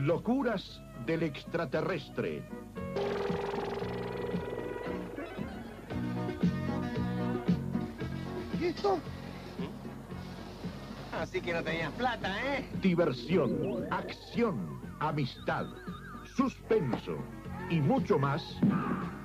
[0.00, 2.42] locuras del extraterrestre.
[8.58, 8.98] ¿Y esto?
[11.12, 12.68] Así que no tenías plata, ¿eh?
[12.80, 15.66] Diversión, acción, amistad,
[16.34, 17.18] suspenso
[17.68, 18.42] y mucho más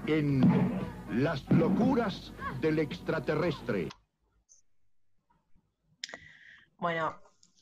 [0.08, 0.42] en
[1.10, 3.88] Las locuras del extraterrestre.
[6.78, 7.16] Bueno,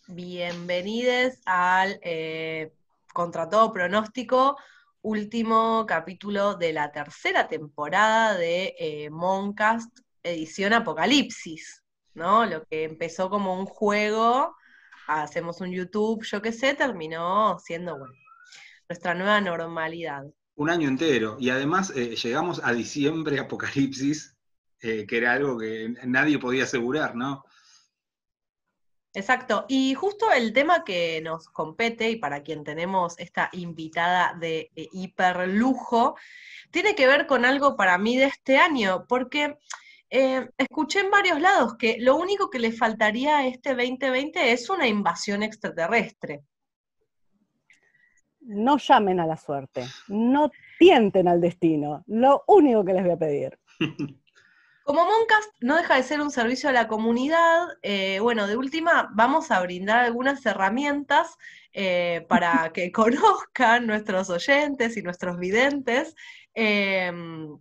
[0.08, 2.74] bienvenidos al eh,
[3.14, 4.58] Contra todo pronóstico,
[5.04, 11.84] último capítulo de la tercera temporada de eh, Moncast, edición Apocalipsis,
[12.16, 12.46] ¿no?
[12.48, 14.56] Lo que empezó como un juego,
[15.08, 18.16] hacemos un YouTube, yo qué sé, terminó siendo, bueno,
[18.90, 20.24] nuestra nueva normalidad.
[20.56, 21.38] Un año entero.
[21.40, 24.36] Y además eh, llegamos a diciembre, Apocalipsis,
[24.80, 27.44] eh, que era algo que nadie podía asegurar, ¿no?
[29.16, 29.66] Exacto.
[29.68, 34.88] Y justo el tema que nos compete y para quien tenemos esta invitada de eh,
[34.92, 36.16] hiperlujo,
[36.72, 39.58] tiene que ver con algo para mí de este año, porque
[40.10, 44.70] eh, escuché en varios lados que lo único que le faltaría a este 2020 es
[44.70, 46.44] una invasión extraterrestre.
[48.42, 53.18] No llamen a la suerte, no tienten al destino, lo único que les voy a
[53.18, 53.60] pedir.
[54.84, 59.10] Como Moncast no deja de ser un servicio a la comunidad, eh, bueno, de última
[59.14, 61.38] vamos a brindar algunas herramientas
[61.72, 66.14] eh, para que conozcan nuestros oyentes y nuestros videntes
[66.54, 67.58] em,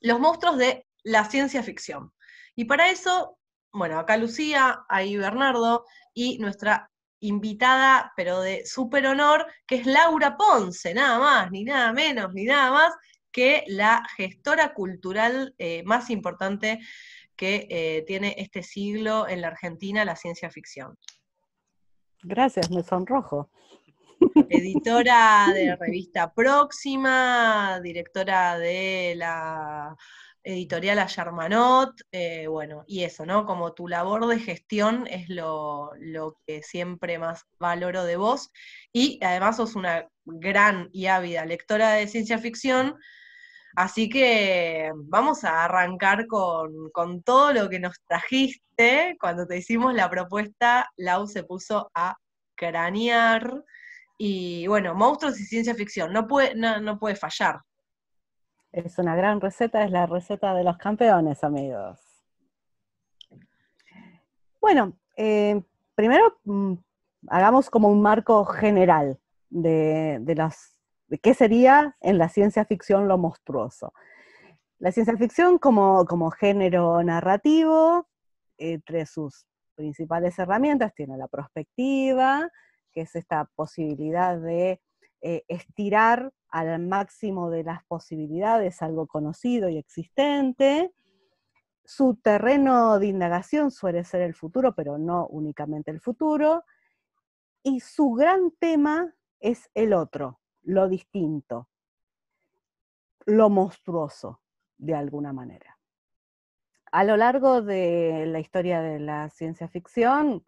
[0.00, 2.12] los monstruos de la ciencia ficción.
[2.56, 3.38] Y para eso,
[3.72, 5.84] bueno, acá Lucía, ahí Bernardo
[6.14, 11.92] y nuestra invitada, pero de súper honor, que es Laura Ponce, nada más, ni nada
[11.92, 12.94] menos, ni nada más,
[13.32, 16.80] que la gestora cultural eh, más importante
[17.36, 20.96] que eh, tiene este siglo en la Argentina, la ciencia ficción.
[22.22, 23.50] Gracias, me sonrojo.
[24.48, 29.96] Editora de revista Próxima, directora de la
[30.44, 33.46] editorial a Germanot, eh, bueno, y eso, ¿no?
[33.46, 38.50] Como tu labor de gestión es lo, lo, que siempre más valoro de vos,
[38.92, 42.96] y además sos una gran y ávida lectora de ciencia ficción,
[43.76, 49.16] así que vamos a arrancar con, con todo lo que nos trajiste.
[49.20, 52.16] Cuando te hicimos la propuesta, Lau se puso a
[52.54, 53.62] cranear,
[54.24, 57.60] y bueno, monstruos y ciencia ficción, no puede, no, no puede fallar.
[58.70, 61.98] Es una gran receta, es la receta de los campeones, amigos.
[64.60, 65.60] Bueno, eh,
[65.96, 66.74] primero mm,
[67.28, 69.18] hagamos como un marco general
[69.50, 70.71] de, de, las,
[71.18, 73.92] qué sería en la ciencia ficción lo monstruoso.
[74.78, 78.08] La ciencia ficción como, género narrativo,
[78.58, 79.46] entre sus
[79.76, 82.50] principales herramientas, tiene la prospectiva,
[82.92, 84.80] que es esta posibilidad de
[85.20, 90.92] eh, estirar al máximo de las posibilidades algo conocido y existente.
[91.84, 96.64] Su terreno de indagación suele ser el futuro, pero no únicamente el futuro.
[97.62, 101.68] Y su gran tema es el otro, lo distinto,
[103.26, 104.40] lo monstruoso,
[104.78, 105.78] de alguna manera.
[106.90, 110.44] A lo largo de la historia de la ciencia ficción,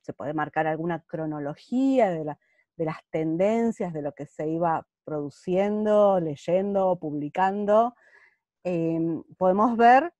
[0.00, 2.38] se puede marcar alguna cronología de, la,
[2.76, 7.94] de las tendencias, de lo que se iba produciendo, leyendo, publicando,
[8.62, 10.12] em, podemos ver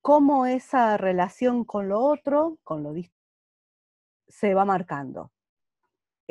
[0.00, 2.94] cómo esa relación con lo otro, con lo
[4.28, 5.32] se va marcando.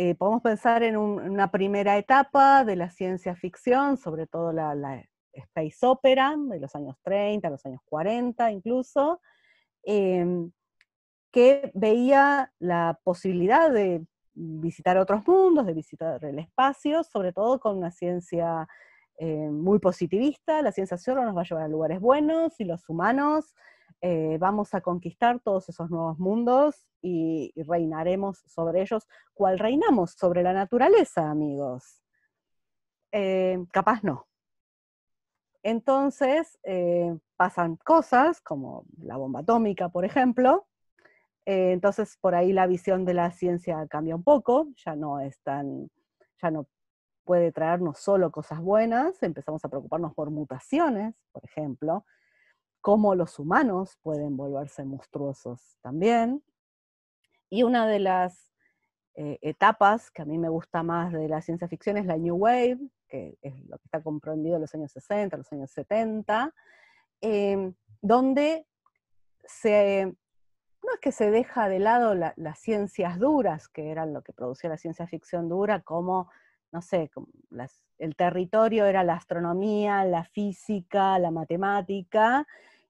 [0.01, 5.85] Eh, podemos pensar en, una primera etapa de la ciencia ficción, sobre todo la, space
[5.85, 9.19] opera, de los años 30, los años 40 incluso,
[9.83, 10.53] em,
[11.33, 17.77] que veía la posibilidad de visitar otros mundos, de visitar el espacio, sobre todo con
[17.77, 18.69] una ciencia
[19.17, 20.61] eh, muy positivista.
[20.61, 23.53] La ciencia solo nos va a llevar a lugares buenos y los humanos
[24.01, 30.43] eh, vamos a conquistar todos esos nuevos mundos y, reinaremos sobre ellos, cual reinamos sobre
[30.43, 32.03] la naturaleza, amigos.
[33.11, 34.27] Eh, capaz no.
[35.63, 36.57] Entonces
[37.35, 40.69] pasan cosas como la bomba atómica, por ejemplo,
[41.49, 45.39] eh, entonces, por ahí la visión de la ciencia cambia un poco, ya no es
[45.41, 45.89] tan,
[46.39, 46.67] ya no
[47.23, 52.05] puede traernos solo cosas buenas, empezamos a preocuparnos por mutaciones, por ejemplo,
[52.81, 56.43] cómo los humanos pueden volverse monstruosos también.
[57.49, 58.51] Y una de las
[59.15, 62.35] eh, etapas que a mí me gusta más de la ciencia ficción es la New
[62.35, 66.53] Wave, que es lo que está comprendido en los años 60, los años 70,
[67.21, 68.67] eh, donde
[69.43, 70.05] se
[70.81, 74.69] no es que se deja de lado las ciencias duras, que eran lo que producía
[74.69, 76.29] la ciencia ficción dura, como
[76.71, 77.09] no sé,
[77.97, 82.47] el territorio era la astronomía, la física, la matemática,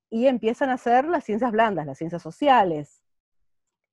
[0.09, 3.03] y empiezan a ser las ciencias blandas, las ciencias sociales,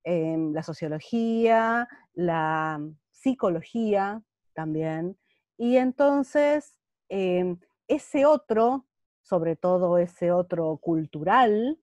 [0.03, 2.79] em, la sociología, la
[3.11, 4.23] psicología
[4.53, 5.17] también,
[5.57, 6.77] y entonces
[7.09, 8.85] em, ese otro,
[9.21, 11.79] sobre todo ese otro cultural,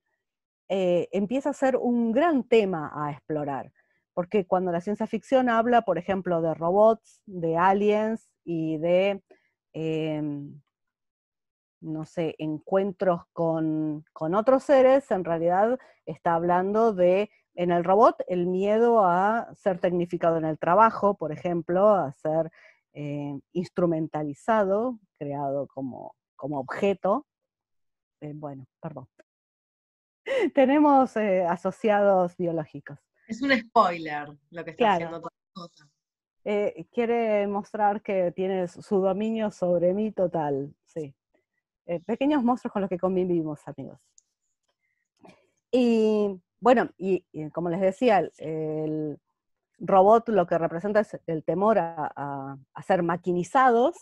[0.69, 3.73] eh, empieza a ser un gran tema a explorar.
[4.15, 9.23] Porque cuando la ciencia ficción habla, por ejemplo, de robots, de aliens y de,
[9.73, 10.61] em,
[11.85, 14.05] no sé, encuentros con,
[14.35, 20.39] otros seres, en realidad está hablando de, en el robot, el miedo a ser tecnificado
[20.39, 22.51] en el trabajo, por ejemplo, a ser
[22.93, 27.27] eh, instrumentalizado, creado como, como objeto.
[28.21, 29.09] Eh, bueno, perdón.
[30.55, 32.99] Tenemos eh, asociados biológicos.
[33.27, 35.23] Es un spoiler lo que está haciendo
[35.53, 35.89] cosa.
[36.47, 41.15] Eh, quiere mostrar que tiene su dominio sobre mí total, sí.
[41.87, 43.99] Eh, pequeños monstruos con los que convivimos, amigos.
[45.71, 49.19] Y bueno, y, como les decía, el,
[49.79, 53.97] robot lo que representa es el temor a, ser maquinizados,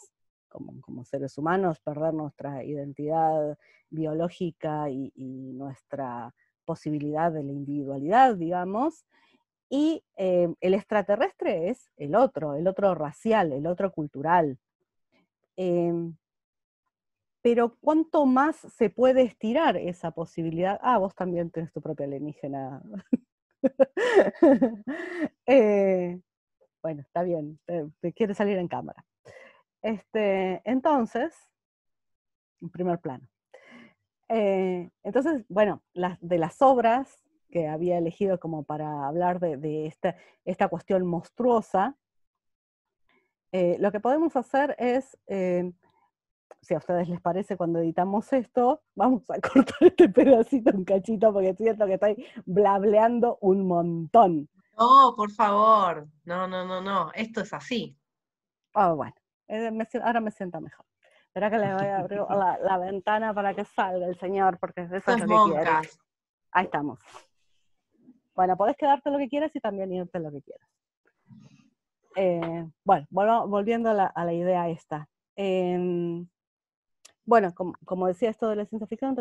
[0.48, 3.58] como, como, seres humanos, perder nuestra identidad
[3.88, 5.10] biológica y
[5.54, 9.04] nuestra posibilidad de la individualidad, digamos,
[9.74, 14.58] y eh, el extraterrestre es el otro, el otro racial, el otro cultural.
[15.56, 16.14] Em,
[17.42, 20.78] pero ¿cuánto más se puede estirar esa posibilidad?
[20.80, 22.82] Ah, vos también tenés tu propia alienígena.
[25.46, 26.20] Eh,
[26.82, 27.60] bueno, está bien,
[28.00, 29.04] te, quiere salir en cámara.
[29.82, 31.32] Este, entonces,
[32.60, 33.28] en primer plano.
[34.28, 40.66] Eh, entonces, bueno, de las obras que había elegido como para hablar de, esta, esta,
[40.68, 41.96] cuestión monstruosa,
[43.52, 45.16] eh, lo que podemos hacer es,
[46.60, 51.32] si a ustedes les parece cuando editamos esto, vamos a cortar este pedacito un cachito
[51.32, 54.48] porque siento que estoy blableando un montón.
[54.78, 57.96] No, por favor, no, no, no, no, esto es así.
[58.74, 59.14] Ah, bueno,
[60.02, 60.86] ahora me siento mejor.
[61.26, 64.96] Espera que le voy a abrir la, ventana para que salga el señor, porque eso
[64.96, 65.70] es lo que quiere.
[66.50, 66.98] Ahí estamos.
[68.34, 70.68] Bueno, podés quedarte lo que quieras y también irte lo que quieras.
[72.16, 73.06] Eh, bueno,
[73.48, 75.08] volviendo a la, idea esta.
[75.36, 76.28] Em,
[77.24, 79.16] bueno, como, decía esto de la ciencia ficción,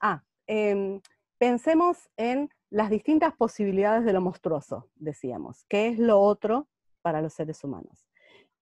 [0.00, 1.00] ah, em,
[1.38, 5.64] pensemos en las distintas posibilidades de lo monstruoso, decíamos.
[5.68, 6.68] ¿Qué es lo otro
[7.02, 8.06] para los seres humanos?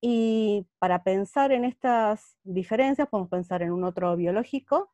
[0.01, 4.93] Y para pensar en estas diferencias, podemos pensar en un otro biológico,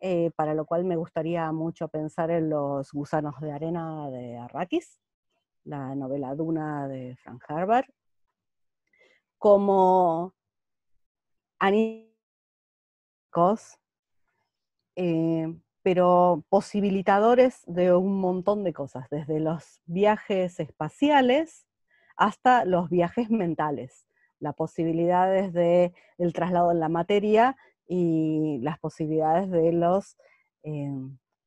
[0.00, 5.00] eh, para lo cual me gustaría mucho pensar en los gusanos de arena de Arrakis,
[5.64, 7.88] la novela Duna de Frank Herbert,
[9.38, 10.34] como
[14.96, 21.66] eh, pero posibilitadores de un montón de cosas, desde los viajes espaciales
[22.16, 24.06] hasta los viajes mentales
[24.44, 27.56] las posibilidades del el traslado en la materia
[27.88, 30.16] y las posibilidades de los
[30.62, 30.90] eh,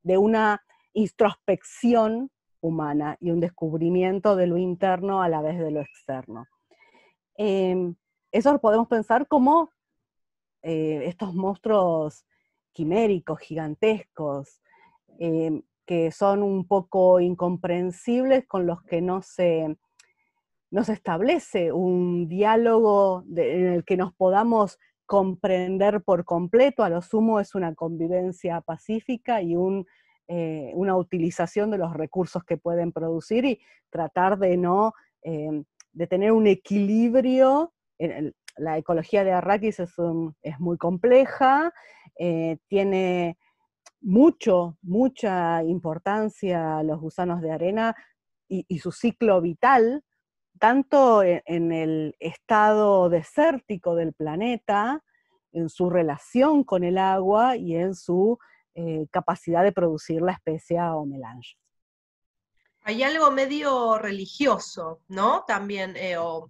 [0.04, 0.64] de una
[0.94, 6.46] introspección humana y un descubrimiento de lo interno a la vez de lo externo.
[7.36, 7.96] Em,
[8.32, 9.72] eso lo podemos pensar como
[10.62, 12.26] eh, estos monstruos
[12.72, 14.62] quiméricos, gigantescos,
[15.20, 19.78] em, que son un poco incomprensibles, con los que no se
[20.70, 27.40] nos establece un diálogo en el que nos podamos comprender por completo, a lo sumo
[27.40, 29.56] es una convivencia pacífica y
[30.28, 33.60] eh, una utilización de los recursos que pueden producir y
[33.90, 37.74] tratar de no, eh, de tener un equilibrio.
[38.58, 39.94] La ecología de Arrakis es,
[40.60, 41.74] muy compleja,
[42.20, 43.38] eh, tiene
[44.02, 47.96] mucho, mucha importancia los gusanos de arena
[48.50, 50.04] y su ciclo vital,
[50.60, 55.04] tanto e-, en el estado desértico del planeta,
[55.52, 58.38] en su relación con el agua y en su
[58.76, 61.58] eh, capacidad de producir la especia o melange.
[62.82, 65.44] Hay algo medio religioso, ¿no?
[65.46, 66.50] También, eh, o,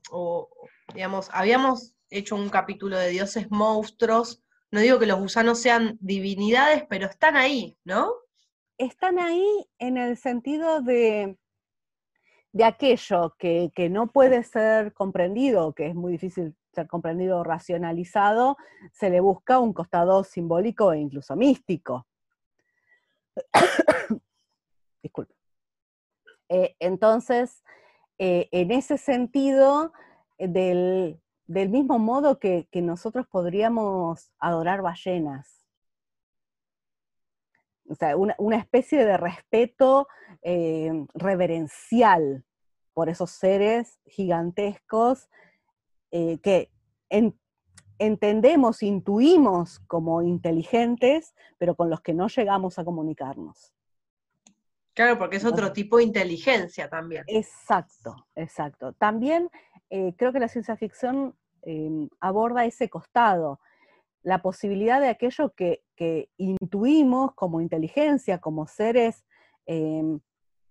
[0.94, 6.84] digamos, habíamos hecho un capítulo de dioses monstruos, no digo que los gusanos sean divinidades,
[6.90, 8.12] pero están ahí, ¿no?
[8.78, 11.38] Están ahí en el sentido de
[12.58, 18.58] de aquello que, no puede ser comprendido, que es muy difícil ser comprendido o racionalizado,
[18.92, 22.08] se le busca un costado simbólico e incluso místico.
[25.04, 25.36] Disculpe.
[26.50, 27.64] Eh, entonces,
[28.18, 29.94] eh, en ese sentido,
[30.40, 35.66] del, del mismo modo que, nosotros podríamos adorar ballenas.
[37.90, 40.08] O sea, una, especie de respeto
[40.42, 42.44] eh, reverencial
[42.94, 45.30] por esos seres gigantescos
[46.12, 46.70] eh, que
[47.98, 53.74] entendemos, intuimos como inteligentes, pero con los que no llegamos a comunicarnos.
[54.94, 57.24] Claro, porque es otro tipo de inteligencia también.
[57.28, 58.94] Exacto, exacto.
[58.94, 59.48] También
[59.90, 63.60] eh, creo que la ciencia ficción em, aborda ese costado,
[64.24, 65.84] la posibilidad de aquello que,
[66.38, 69.26] intuimos como inteligencia, como seres,
[69.66, 70.20] em,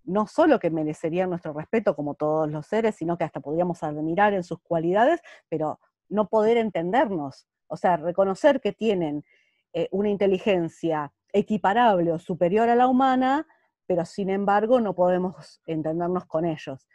[0.05, 4.35] no solo que merecerían nuestro respeto como todos los seres, sino que hasta podríamos admirar
[4.35, 7.49] en sus cualidades, pero no poder entendernos.
[7.67, 9.25] O sea, reconocer que tienen
[9.73, 13.47] eh, una inteligencia equiparable o superior a la humana,
[13.87, 16.87] pero sin embargo no podemos entendernos con ellos,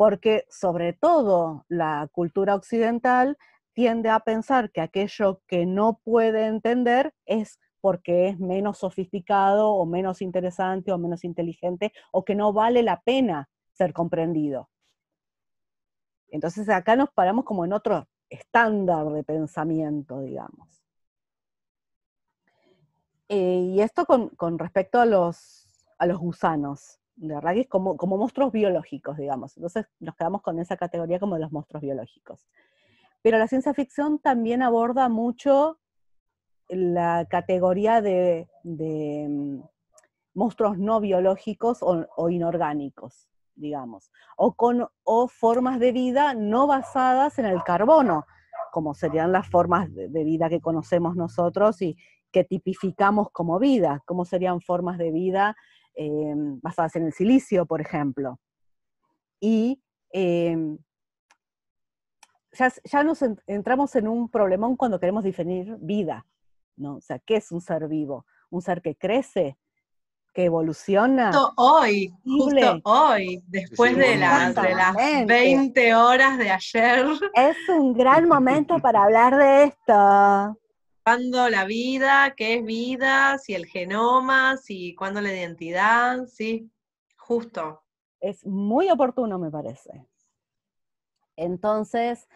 [0.00, 3.36] porque sobre todo la cultura occidental
[3.74, 9.84] tiende a pensar que aquello que no puede entender es porque es menos sofisticado o
[9.84, 14.70] menos interesante o menos inteligente o que no vale la pena ser comprendido.
[16.28, 20.82] Entonces acá nos paramos como en otro estándar de pensamiento, digamos.
[23.28, 25.66] Eh, y esto con respecto a los
[25.98, 29.56] a los gusanos de como, como monstruos biológicos, digamos.
[29.56, 32.46] Entonces nos quedamos con esa categoría como de los monstruos biológicos.
[33.22, 35.78] Pero la ciencia ficción también aborda mucho
[36.68, 39.60] la categoría de, mm,
[40.34, 47.44] monstruos no biológicos o, inorgánicos, digamos, o, con, o formas de vida no basadas en
[47.46, 48.24] el carbono,
[48.72, 51.96] como serían las formas de, de vida que conocemos nosotros y
[52.32, 55.56] que tipificamos como vida, como serían formas de vida
[55.94, 58.38] Em, basadas en el silicio, por ejemplo.
[59.40, 59.82] Y
[60.12, 60.78] em,
[62.52, 66.26] ya, nos entramos en un problemón cuando queremos definir vida,
[66.76, 66.96] ¿no?
[66.96, 68.24] O sea, ¿qué es un ser vivo?
[68.50, 69.58] ¿Un ser que crece?
[70.32, 71.32] que evoluciona.
[71.32, 74.94] Justo hoy, justo hoy, después de, las, de las
[75.26, 77.04] 20 horas de ayer.
[77.34, 80.59] Es un gran momento para hablar de esto
[81.18, 86.70] la vida, qué es vida, si el genoma, si cuándo la identidad, sí,
[87.16, 87.82] justo.
[88.20, 90.06] Es muy oportuno, me parece.
[91.36, 92.28] Entonces,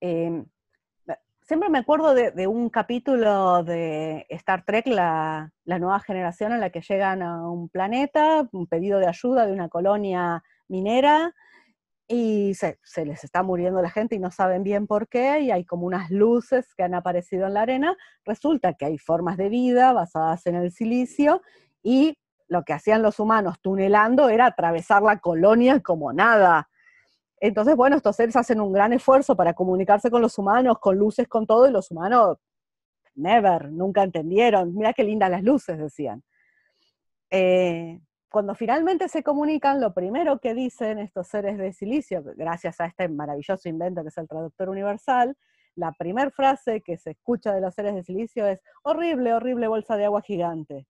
[0.00, 0.44] em,
[1.40, 6.70] siempre me acuerdo de, un capítulo de Star Trek, la, la, nueva generación en la
[6.70, 11.34] que llegan a un planeta, un pedido de ayuda de una colonia minera,
[12.12, 15.64] y se, les está muriendo la gente y no saben bien por qué, y hay
[15.64, 19.92] como unas luces que han aparecido en la arena, resulta que hay formas de vida
[19.92, 21.40] basadas en el silicio,
[21.84, 26.68] y lo que hacían los humanos tunelando era atravesar la colonia como nada.
[27.36, 31.28] Entonces, bueno, estos seres hacen un gran esfuerzo para comunicarse con los humanos, con luces,
[31.28, 32.38] con todo, y los humanos,
[33.14, 34.74] never, nunca entendieron.
[34.74, 36.24] Mira qué lindas las luces, decían.
[37.30, 38.00] Eh,
[38.30, 43.08] cuando finalmente se comunican, lo primero que dicen estos seres de silicio, gracias a este
[43.08, 45.36] maravilloso invento que es el traductor universal,
[45.74, 49.96] la primera frase que se escucha de los seres de silicio es, horrible, horrible bolsa
[49.96, 50.86] de agua gigante.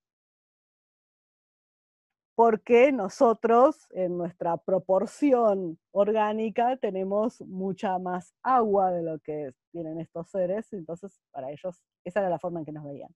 [2.35, 10.29] Porque nosotros, en nuestra proporción orgánica, tenemos mucha más agua de lo que tienen estos
[10.31, 13.15] seres, entonces para ellos esa era la forma en que nos veían.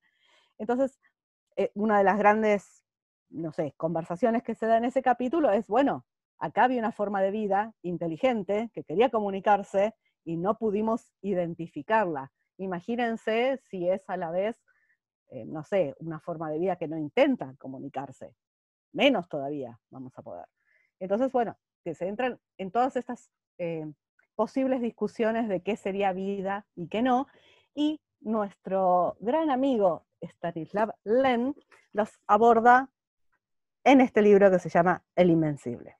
[0.58, 0.98] Entonces,
[1.56, 2.83] eh, una de las grandes
[3.34, 6.06] no sé, conversaciones que se dan en ese capítulo es, bueno,
[6.38, 12.32] acá había una forma de vida inteligente que quería comunicarse y no pudimos identificarla.
[12.58, 14.62] Imagínense si es a la vez,
[15.30, 18.34] eh, no sé, una forma de vida que no intenta comunicarse.
[18.92, 20.46] Menos todavía vamos a poder.
[21.00, 23.84] Entonces, bueno, que se entran en todas estas eh,
[24.36, 27.26] posibles discusiones de qué sería vida y qué no.
[27.74, 31.54] Y nuestro gran amigo Stanislav Len
[31.92, 32.90] los aborda
[33.84, 35.96] en este libro que se llama El Invencible,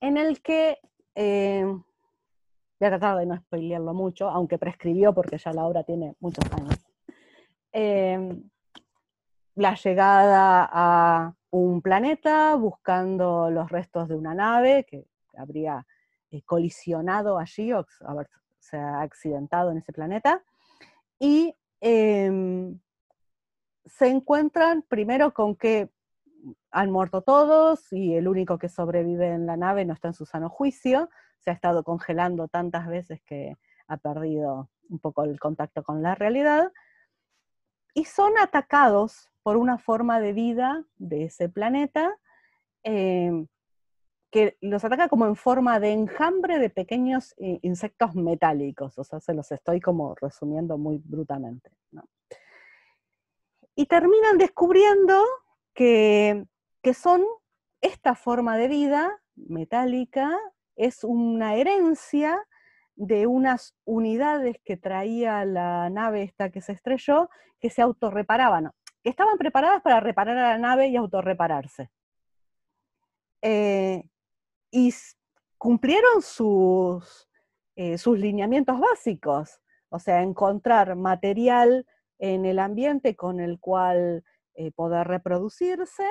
[0.00, 0.78] en el que,
[1.14, 6.14] eh, voy a tratar de no spoilearlo mucho, aunque prescribió porque ya la obra tiene
[6.20, 6.78] muchos años,
[7.72, 8.42] eh,
[9.54, 15.06] la llegada a un planeta buscando los restos de una nave que
[15.36, 15.86] habría
[16.30, 17.86] eh, colisionado allí o
[18.58, 20.42] se ha accidentado en ese planeta,
[21.18, 22.78] y em,
[23.86, 25.90] se encuentran primero con que
[26.70, 30.26] han muerto todos y el único que sobrevive en la nave no está en su
[30.26, 35.82] sano juicio, se ha estado congelando tantas veces que ha perdido un poco el contacto
[35.82, 36.72] con la realidad,
[37.94, 42.18] y son atacados por una forma de vida de ese planeta,
[42.82, 43.46] eh,
[44.30, 49.20] que los ataca como en forma de enjambre de pequeños eh, insectos metálicos, o sea,
[49.20, 51.70] se los estoy como resumiendo muy brutalmente.
[53.76, 55.22] Y terminan descubriendo
[55.74, 56.44] que,
[56.82, 57.22] que son
[57.80, 60.38] esta forma de vida metálica,
[60.76, 62.40] es una herencia
[62.96, 67.28] de unas unidades que traía la nave esta que se estrelló,
[67.60, 68.70] que se autorreparaban,
[69.02, 71.90] que estaban preparadas para reparar a la nave y autorrepararse.
[73.42, 74.04] Eh,
[74.70, 74.94] y
[75.58, 77.28] cumplieron sus,
[77.76, 81.86] eh, sus lineamientos básicos, o sea, encontrar material
[82.18, 86.08] en el ambiente con el cual eh, poder reproducirse.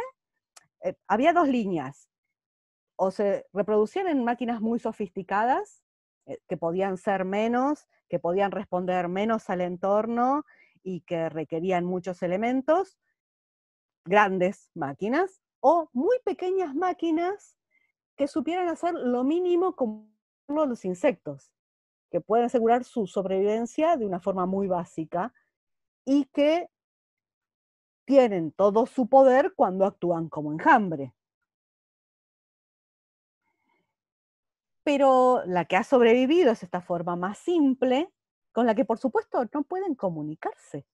[1.07, 2.09] había dos líneas,
[2.97, 5.83] o se reproducían en máquinas muy sofisticadas,
[6.47, 10.45] que podían ser menos, que podían responder menos al entorno
[10.83, 12.97] y que requerían muchos elementos,
[14.05, 17.57] grandes máquinas, o muy pequeñas máquinas
[18.15, 20.13] que supieran hacer lo mínimo como
[20.49, 21.53] los insectos,
[22.11, 25.33] que pueden asegurar su sobrevivencia de una forma muy básica
[26.05, 26.69] y que
[28.05, 31.13] tienen todo su poder cuando actúan como enjambre.
[34.83, 38.11] Pero la que ha sobrevivido es esta forma más simple,
[38.51, 40.85] con la que por supuesto no pueden comunicarse.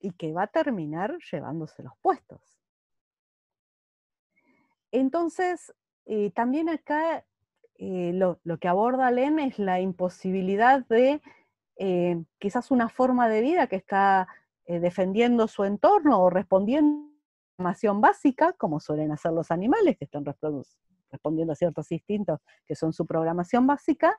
[0.00, 2.58] Y que va a terminar llevándose los puestos.
[4.92, 5.74] Entonces,
[6.06, 7.24] eh, también acá
[7.76, 11.20] eh, lo, que aborda Len es la imposibilidad de
[11.76, 14.28] eh, quizás una forma de vida que está
[14.68, 20.24] defendiendo su entorno o respondiendo a información básica, como suelen hacer los animales que están
[20.24, 24.18] respondiendo a ciertos instintos que son su programación básica,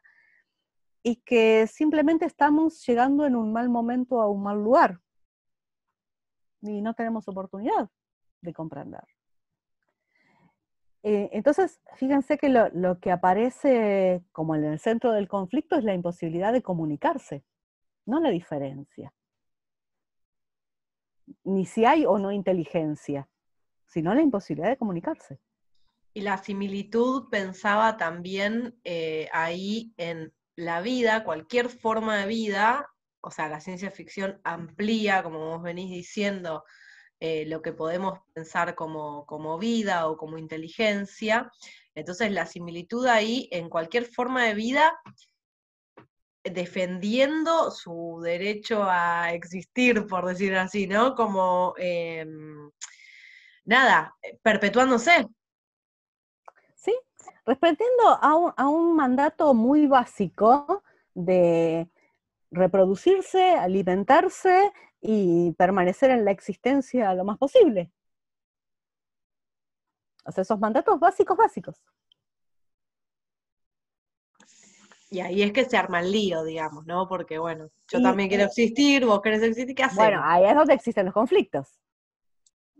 [1.03, 4.99] y que simplemente estamos llegando en un mal momento a un mal lugar
[6.61, 7.89] y no tenemos oportunidad
[8.41, 9.03] de comprender.
[11.03, 15.93] Eh, entonces, fíjense que lo, que aparece como en el centro del conflicto es la
[15.93, 17.45] imposibilidad de comunicarse,
[18.05, 19.13] no la diferencia.
[21.43, 23.27] Ni si hay o no inteligencia,
[23.85, 25.39] sino la imposibilidad de comunicarse.
[26.13, 32.89] Y la similitud pensaba también eh, ahí en la vida, cualquier forma de vida,
[33.21, 36.63] o sea, la ciencia ficción amplía, como vos venís diciendo,
[37.19, 41.51] eh, lo que podemos pensar como, como, vida o como inteligencia.
[41.93, 44.97] Entonces, la similitud ahí en cualquier forma de vida,
[46.49, 51.15] defendiendo su derecho a existir, por decir así, ¿no?
[51.15, 52.69] Como, em,
[53.65, 55.27] nada, perpetuándose.
[56.75, 56.95] Sí,
[57.45, 60.83] respondiendo a un, mandato muy básico
[61.13, 61.89] de
[62.51, 67.91] reproducirse, alimentarse y permanecer en la existencia lo más posible.
[70.25, 71.81] O sea, esos mandatos básicos, básicos.
[75.09, 77.07] Y ahí es que se arma el lío, digamos, ¿no?
[77.07, 80.05] Porque, bueno, yo también quiero existir, vos querés existir, ¿qué hacemos?
[80.05, 81.79] Bueno, ahí es donde existen los conflictos.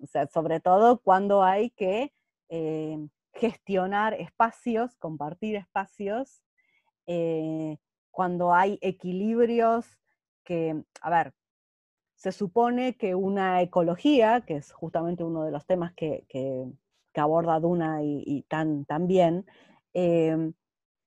[0.01, 2.13] O sea, sobre todo cuando hay que
[2.49, 2.97] eh,
[3.33, 6.43] gestionar espacios, compartir espacios,
[7.07, 7.77] eh,
[8.11, 9.97] cuando hay equilibrios
[10.43, 11.33] que, a ver,
[12.15, 16.25] se supone que una ecología, que es justamente uno de los temas que,
[17.15, 19.45] aborda Duna y, tan, bien,
[19.91, 20.53] em,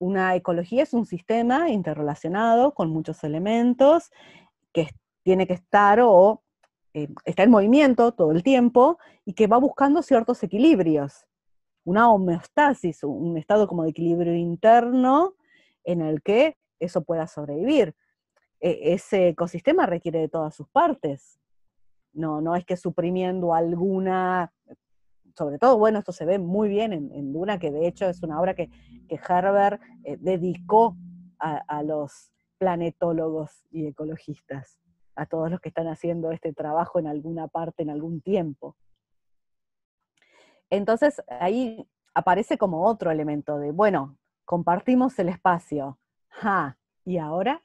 [0.02, 4.10] una ecología es un sistema interrelacionado con muchos elementos
[4.72, 4.88] que
[5.22, 6.42] tiene que estar o
[6.92, 11.24] eh, está en movimiento todo el tiempo y que va buscando ciertos equilibrios
[11.84, 15.34] una homeostasis, un estado como de equilibrio interno
[15.84, 17.94] en el que eso pueda sobrevivir.
[18.60, 21.40] E, ese ecosistema requiere de todas sus partes.
[22.12, 24.52] No, no es que suprimiendo alguna,
[25.36, 28.40] sobre todo, bueno, esto se ve muy bien en, Duna, que de hecho es una
[28.40, 28.70] obra que,
[29.08, 30.96] que Herbert eh, dedicó
[31.38, 34.78] a los planetólogos y ecologistas,
[35.16, 38.76] a todos los que están haciendo este trabajo en alguna parte, en algún tiempo.
[40.70, 45.98] Entonces ahí aparece como otro elemento de, bueno, compartimos el espacio.
[47.04, 47.60] ¿Y ahora?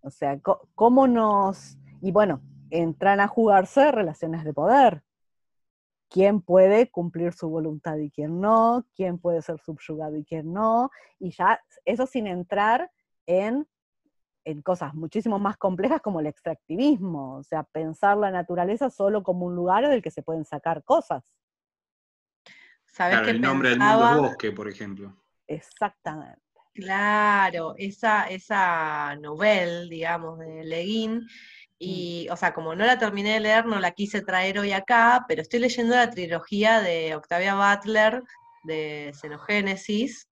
[0.00, 0.40] O sea,
[0.74, 1.76] ¿cómo nos...
[2.00, 5.04] Y bueno, entran a jugarse relaciones de poder.
[6.08, 8.86] ¿Quién puede cumplir su voluntad y quién no?
[8.94, 10.90] ¿Quién puede ser subyugado y quién no?
[11.18, 12.90] Y ya, eso sin entrar
[13.26, 13.66] en
[14.48, 19.44] en cosas muchísimo más complejas como el extractivismo, o sea, pensar la naturaleza solo como
[19.44, 21.22] un lugar del que se pueden sacar cosas.
[22.86, 25.14] ¿Sabes claro, el nombre del mundo es bosque, por ejemplo.
[25.46, 26.40] Exactamente.
[26.72, 31.26] Claro, esa, esa novela, digamos, de Leguín,
[31.80, 35.24] Y, o sea, como no la terminé de leer, no la quise traer hoy acá,
[35.28, 38.22] pero estoy leyendo la trilogía de Octavia Butler,
[38.64, 40.28] de Xenogénesis,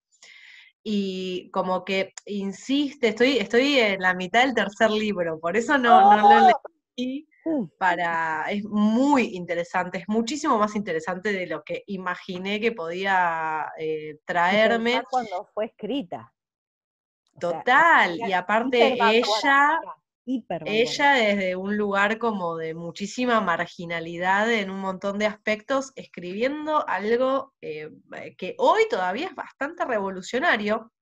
[0.83, 6.17] y como que insiste, estoy, estoy en la mitad del tercer libro, por eso no,
[6.17, 6.61] no lo ¡Oh!
[6.97, 7.67] leí Mm.
[7.79, 14.19] para, es muy interesante, es muchísimo más interesante de lo que imaginé que podía eh,
[14.25, 15.05] traerme.
[15.09, 16.33] cuando fue escrita.
[17.37, 19.81] O sea, Total, y aparte ella,
[20.27, 21.19] hipervanguardista.
[21.19, 27.55] ella desde un lugar como de muchísima marginalidad en un montón de aspectos, escribiendo algo
[27.63, 27.91] eh,
[28.37, 30.93] que hoy todavía es bastante revolucionario.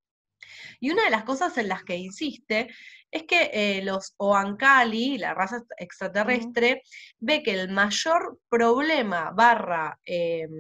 [0.79, 2.69] Y una de las cosas en las que insiste
[3.11, 6.83] es que eh, los Oankali, la raza est- extraterrestre,
[7.19, 10.51] ve que el mayor problema barra em,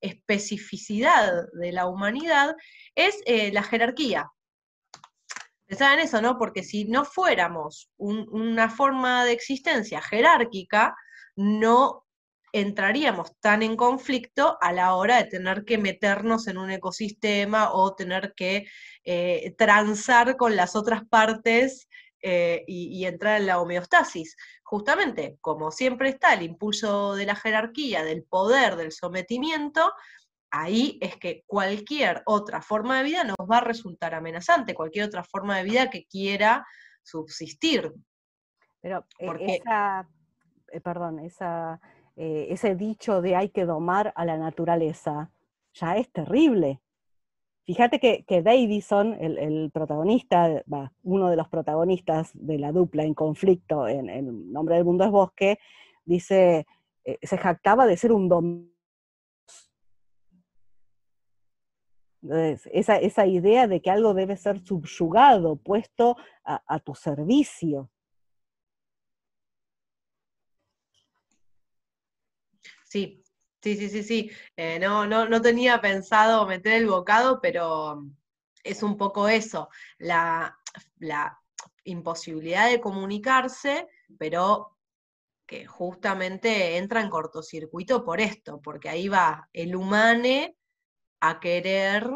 [0.00, 2.54] especificidad de la humanidad
[2.94, 4.30] es eh, la jerarquía.
[5.72, 6.36] Pensaba en eso, ¿no?
[6.36, 10.94] Porque si no fuéramos un- una forma de existencia jerárquica,
[11.34, 12.04] no
[12.52, 17.94] entraríamos tan en conflicto a la hora de tener que meternos en un ecosistema o
[17.94, 18.66] tener que
[19.04, 21.88] eh, transar con las otras partes
[22.22, 24.36] eh, y entrar en la homeostasis.
[24.62, 29.90] Justamente, como siempre está el impulso de la jerarquía, del poder, del sometimiento,
[30.52, 35.24] ahí es que cualquier otra forma de vida nos va a resultar amenazante, cualquier otra
[35.24, 36.64] forma de vida que quiera
[37.02, 37.92] subsistir.
[38.80, 40.08] Pero eh, Porque- esa,
[40.70, 41.80] eh, perdón, esa,
[42.16, 45.32] eh, ese dicho de hay que domar a la naturaleza
[45.72, 46.80] ya es terrible.
[47.64, 50.62] Fíjate que, que Davison, el, el protagonista,
[51.02, 55.10] uno de los protagonistas de la dupla en conflicto en, en Nombre del Mundo es
[55.10, 55.58] Bosque,
[56.04, 56.66] dice,
[57.04, 58.71] eh, se jactaba de ser un dom.
[62.72, 67.90] Esa, esa idea de que algo debe ser subyugado, puesto a, a tu servicio.
[72.84, 73.22] Sí,
[73.62, 74.30] sí, sí, sí, sí.
[74.56, 78.04] Eh, no, no, no tenía pensado meter el bocado, pero
[78.62, 80.56] es un poco eso, la,
[80.98, 81.38] la
[81.84, 84.76] imposibilidad de comunicarse, pero
[85.46, 90.56] que justamente entra en cortocircuito por esto, porque ahí va el humane
[91.24, 92.10] a querer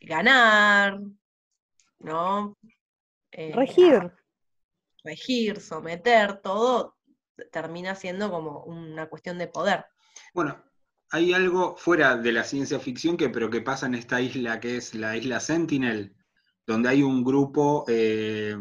[0.00, 1.00] ganar,
[2.00, 2.58] ¿no?
[3.30, 4.12] Eh, a- Regir.
[5.04, 6.96] regir, someter, todo
[7.52, 9.84] termina siendo como una cuestión de poder.
[10.34, 10.62] Bueno,
[11.10, 14.76] hay algo fuera de la ciencia ficción que, pero que pasa en esta isla que
[14.76, 16.16] es la isla Sentinel,
[16.66, 18.56] donde hay un grupo eh,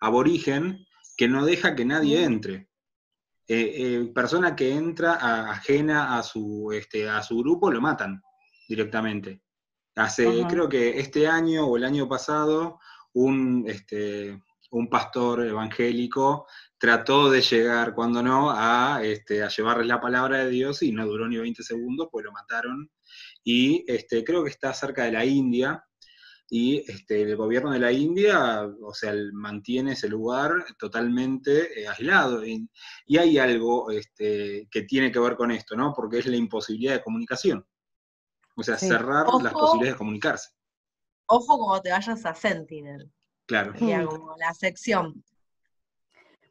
[0.00, 2.68] aborigen que no deja que nadie entre.
[3.48, 8.22] Eh, eh, persona que entra a- ajena a su, este, a su grupo lo matan
[8.70, 9.42] directamente.
[9.96, 10.48] Hace, Ajá.
[10.48, 12.78] creo que este año o el año pasado,
[13.12, 16.46] un, este, un pastor evangélico
[16.78, 21.04] trató de llegar, cuando no, a, este, a llevarles la palabra de Dios y no
[21.04, 22.88] duró ni 20 segundos, pues lo mataron.
[23.42, 25.84] Y este, creo que está cerca de la India,
[26.52, 32.44] y este, el gobierno de la India, o sea, mantiene ese lugar totalmente eh, aislado.
[32.44, 32.68] Y,
[33.06, 35.92] y hay algo este, que tiene que ver con esto, ¿no?
[35.94, 37.64] Porque es la imposibilidad de comunicación.
[38.60, 38.88] O sea, Sí.
[38.88, 40.50] cerrar las posibilidades de comunicarse.
[41.26, 43.10] Ojo cuando te vayas a Sentinel,
[43.46, 43.72] Claro.
[43.72, 44.06] sería Mm.
[44.06, 45.24] como la sección.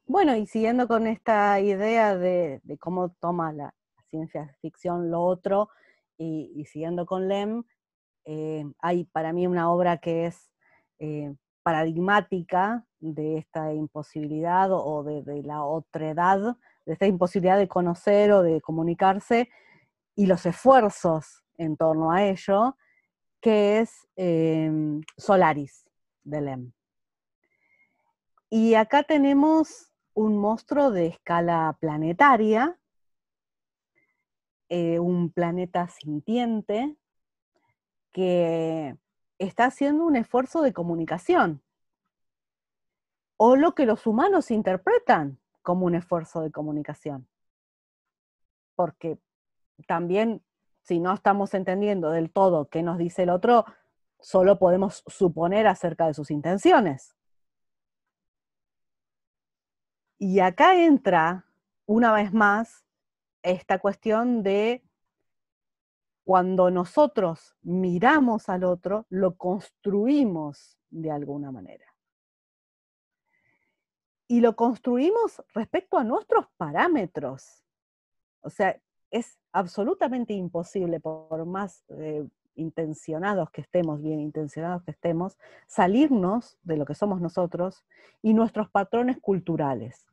[0.05, 3.73] Bueno, y siguiendo con esta idea de, de cómo toma la
[4.09, 5.69] ciencia ficción lo otro,
[6.17, 7.63] y, y siguiendo con Lem,
[8.25, 10.51] eh, hay para mí una obra que es
[10.97, 17.67] eh, paradigmática de esta imposibilidad o, o de, de la otredad, de esta imposibilidad de
[17.67, 19.49] conocer o de comunicarse,
[20.15, 22.77] y los esfuerzos en torno a ello,
[23.41, 25.85] que es em, Solaris
[26.23, 26.71] de Lem.
[28.49, 32.79] Y acá tenemos un monstruo de escala planetaria,
[34.69, 36.97] eh, un planeta sintiente
[38.11, 38.97] que
[39.37, 41.61] está haciendo un esfuerzo de comunicación,
[43.37, 47.27] o lo que los humanos interpretan como un esfuerzo de comunicación.
[48.75, 49.19] Porque
[49.87, 50.43] también,
[50.81, 53.65] si no estamos entendiendo del todo qué nos dice el otro,
[54.19, 57.15] solo podemos suponer acerca de sus intenciones.
[60.17, 61.45] Y acá entra,
[61.85, 62.83] una vez más,
[63.41, 64.83] esta cuestión de
[66.25, 71.85] cuando nosotros miramos al otro, lo construimos de alguna manera.
[74.27, 77.63] Y lo construimos respecto a nuestros parámetros.
[78.41, 78.79] O sea,
[79.11, 86.77] es absolutamente imposible, por más eh, intencionados que estemos, bien intencionados que estemos, salirnos de
[86.77, 87.85] lo que somos nosotros
[88.21, 90.05] y nuestros patrones culturales.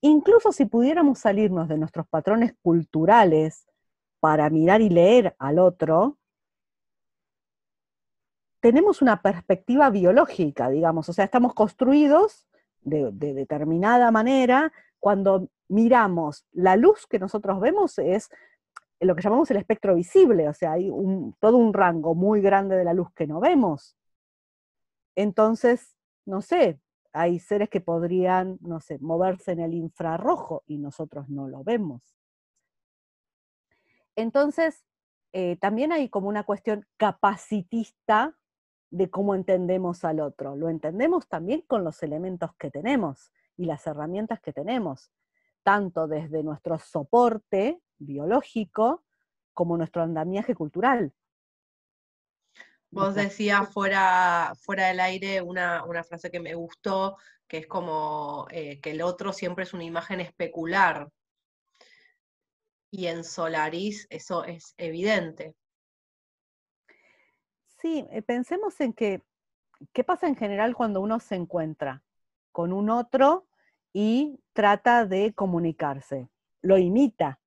[0.00, 3.66] Incluso si pudiéramos salirnos de nuestros patrones culturales
[4.20, 6.18] para mirar y leer al otro,
[8.60, 12.46] tenemos una perspectiva biológica, digamos, o sea, estamos construidos
[12.82, 18.30] de, determinada manera, cuando miramos la luz que nosotros vemos es
[19.00, 20.92] lo que llamamos el espectro visible, o sea, hay
[21.40, 23.96] todo un rango muy grande de la luz que no vemos.
[25.16, 26.78] Entonces, no sé,
[27.12, 32.16] hay seres que podrían, no sé, moverse en el infrarrojo y nosotros no lo vemos.
[34.14, 34.84] Entonces,
[35.32, 38.38] eh, también hay como una cuestión capacitista
[38.90, 40.54] de cómo entendemos al otro.
[40.54, 45.10] Lo entendemos también con los elementos que tenemos y las herramientas que tenemos,
[45.62, 49.04] tanto desde nuestro soporte biológico
[49.52, 51.12] como nuestro andamiaje cultural.
[52.90, 57.16] Vos decías fuera, fuera del aire una, frase que me gustó,
[57.48, 61.08] que es como eh, que el otro siempre es una imagen especular.
[62.90, 65.54] Y en Solaris eso es evidente.
[67.78, 69.22] Sí, eh, pensemos en que,
[69.94, 72.02] ¿qué pasa en general cuando uno se encuentra
[72.52, 73.46] con un otro
[73.92, 76.28] y trata de comunicarse?
[76.60, 77.40] Lo imita,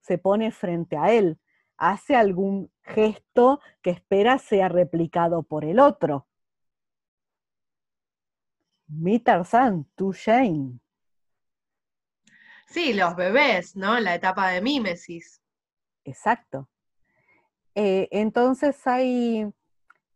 [0.00, 1.40] se pone frente a él,
[1.76, 6.26] hace algún gesto que espera sea replicado por el otro.
[8.86, 10.80] Mi Tarzán, tu Shane.
[12.66, 13.98] Sí, los bebés, ¿no?
[13.98, 15.42] La etapa de mímesis.
[16.04, 16.68] Exacto.
[17.74, 19.52] Eh, entonces hay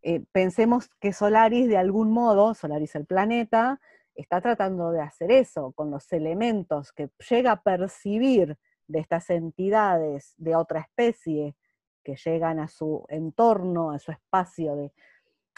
[0.07, 3.81] eh, pensemos que Solaris de algún modo, Solaris el planeta,
[4.15, 10.35] está tratando de hacer eso con los elementos que llega a percibir de estas entidades
[10.37, 11.57] de otra especie
[12.03, 14.93] que llegan a su entorno, a su espacio de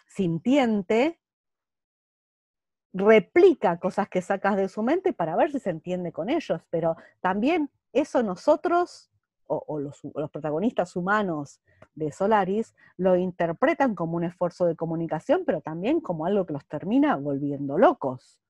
[0.06, 1.20] sintiente,
[2.92, 6.96] replica cosas que sacas de su mente para ver si se entiende con ellos, pero
[7.20, 9.10] también eso nosotros
[9.48, 10.00] o, los,
[10.32, 11.60] protagonistas humanos
[11.94, 16.66] de Solaris lo interpretan como un esfuerzo de comunicación, pero también como algo que los
[16.66, 18.40] termina volviendo locos,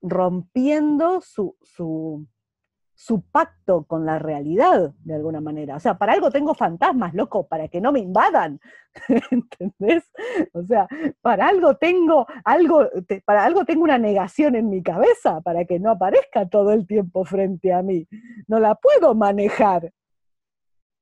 [0.00, 2.26] rompiendo su, su,
[2.94, 5.76] su pacto con la realidad, de alguna manera.
[5.76, 8.60] O sea, para algo tengo fantasmas, loco, para que no me invadan.
[9.30, 10.10] ¿Entendés?
[10.52, 10.88] O sea,
[11.20, 12.88] para algo tengo algo,
[13.24, 17.24] para algo tengo una negación en mi cabeza, para que no aparezca todo el tiempo
[17.24, 18.08] frente a mí.
[18.48, 19.92] No la puedo manejar.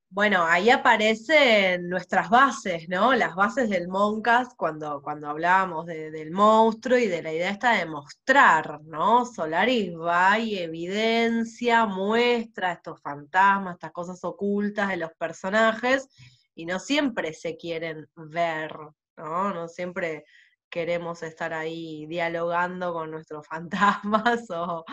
[0.08, 3.14] Bueno, ahí aparecen nuestras bases, ¿no?
[3.14, 7.86] Las bases del Moncast cuando, cuando hablábamos del monstruo y de la idea esta de
[7.86, 9.26] mostrar, ¿no?
[9.26, 16.08] Solaris va y evidencia, muestra estos fantasmas, estas cosas ocultas de los personajes,
[16.54, 18.76] y no siempre se quieren ver,
[19.16, 19.52] ¿no?
[19.52, 20.24] No siempre
[20.70, 24.84] queremos estar ahí dialogando con nuestros fantasmas o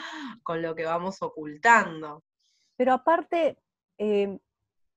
[0.42, 2.24] con lo que vamos ocultando.
[2.76, 3.58] Pero aparte,
[3.98, 4.40] eh,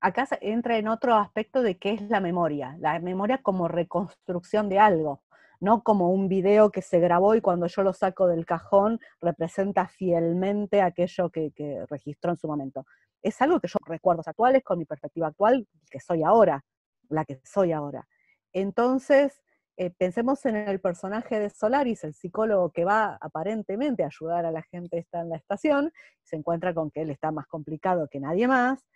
[0.00, 4.78] acá entra en otro aspecto de qué es la memoria, la memoria como reconstrucción de
[4.78, 5.22] algo,
[5.60, 9.88] no como un video que se grabó y cuando yo lo saco del cajón representa
[9.88, 11.52] fielmente aquello que,
[11.88, 12.84] registró en su momento.
[13.22, 16.64] Es algo que yo recuerdos actuales con mi perspectiva actual, que soy ahora,
[17.08, 18.06] la que soy ahora.
[18.52, 19.42] Entonces,
[19.78, 24.50] eh, pensemos en el personaje de Solaris, el psicólogo que va aparentemente a ayudar a
[24.50, 28.08] la gente que está en la estación, se encuentra con que él está más complicado
[28.08, 28.86] que nadie más,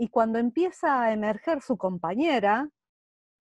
[0.00, 2.66] y cuando empieza a emerger su compañera,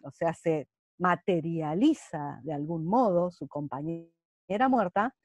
[0.03, 0.67] o sea, se
[0.97, 5.15] materializa de algún modo su compañera muerta,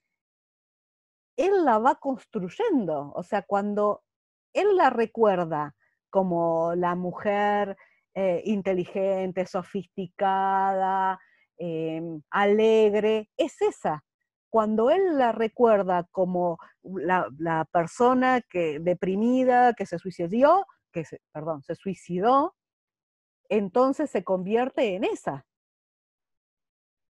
[1.36, 3.12] él la va construyendo.
[3.16, 4.04] O sea, cuando
[4.52, 5.74] él la recuerda
[6.08, 7.76] como la mujer
[8.14, 11.18] eh, inteligente, sofisticada,
[11.58, 14.04] em, alegre, es esa.
[14.50, 21.20] Cuando él la recuerda como la, la persona que, deprimida que se suicidó, que se,
[21.32, 22.54] perdón, se suicidó,
[23.50, 25.44] entonces se convierte en esa.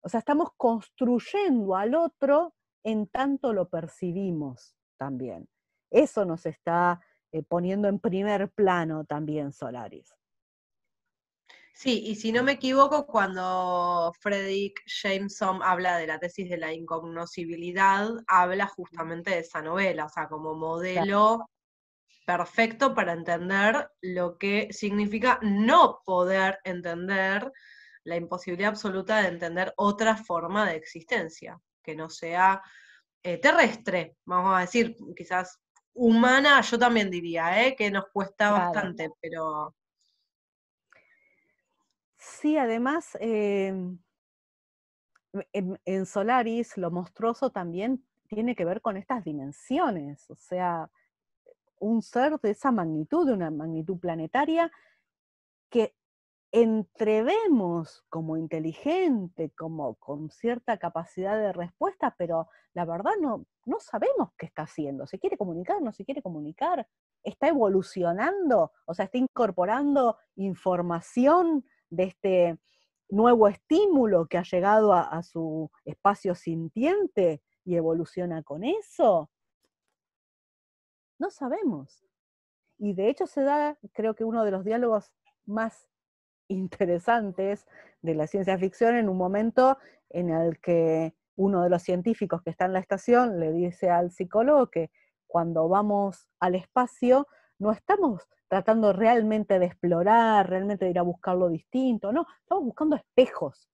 [0.02, 5.48] O sea, estamos construyendo al otro en tanto lo percibimos también.
[5.90, 7.00] Eso nos está
[7.32, 10.14] eh, poniendo en primer plano también Solaris.
[11.74, 16.72] Sí, y si no me equivoco, cuando Frederick Jameson habla de la tesis de la
[16.72, 21.48] incognoscibilidad, habla justamente de esa novela, o sea, como modelo
[22.24, 27.52] perfecto para entender lo que significa no poder entender
[28.04, 32.62] la imposibilidad absoluta de entender otra forma de existencia, que no sea
[33.22, 35.60] eh, terrestre, vamos a decir, quizás
[35.94, 37.76] humana, yo también diría, ¿eh?
[37.76, 39.74] que nos cuesta bastante, pero...
[42.16, 43.98] Sí, además, em,
[45.52, 50.90] en, en Solaris lo monstruoso también tiene que ver con estas dimensiones, o sea,
[51.82, 54.70] un ser de esa magnitud, de una magnitud planetaria,
[55.68, 55.94] que
[56.52, 64.30] entrevemos como inteligente, como con cierta capacidad de respuesta, pero la verdad no, no sabemos
[64.38, 65.06] qué está haciendo.
[65.06, 65.82] ¿Se quiere comunicar?
[65.82, 66.86] ¿No se quiere comunicar?
[67.24, 68.70] ¿Está evolucionando?
[68.86, 72.58] O sea, está incorporando información de este
[73.08, 79.31] nuevo estímulo que ha llegado a, a su espacio sintiente y evoluciona con eso.
[81.22, 82.04] No sabemos.
[82.78, 85.12] Y de hecho se da, creo que uno de los diálogos
[85.46, 85.88] más
[86.48, 87.64] interesantes
[88.00, 89.78] de la ciencia ficción en un momento
[90.10, 94.10] en el que uno de los científicos que está en la estación le dice al
[94.10, 94.90] psicólogo que
[95.28, 101.36] cuando vamos al espacio no estamos tratando realmente de explorar, realmente de ir a buscar
[101.36, 103.70] lo distinto, no, estamos buscando espejos.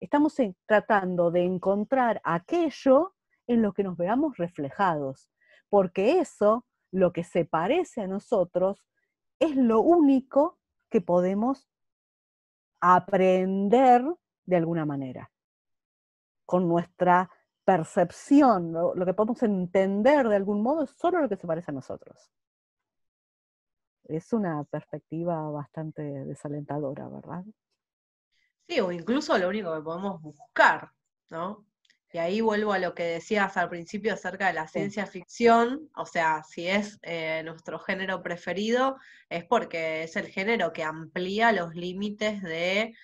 [0.00, 3.14] Estamos tratando de encontrar aquello
[3.46, 5.28] en lo que nos veamos reflejados,
[5.68, 6.64] porque eso,
[6.96, 8.82] lo que se parece a nosotros,
[9.38, 11.68] es lo único que podemos
[12.80, 14.02] aprender
[14.46, 15.30] de alguna manera,
[16.46, 17.30] con nuestra
[17.64, 21.74] percepción, lo, que podemos entender de algún modo es solo lo que se parece a
[21.74, 22.30] nosotros.
[24.04, 27.44] Es una perspectiva bastante desalentadora, ¿verdad?
[28.68, 30.92] Sí, o incluso lo único que podemos buscar,
[31.28, 31.66] ¿no?
[32.12, 36.06] Y ahí vuelvo a lo que decías al principio acerca de la ciencia ficción, o
[36.06, 38.96] sea, si es eh, nuestro género preferido,
[39.28, 42.94] es porque es el género que amplía los límites de,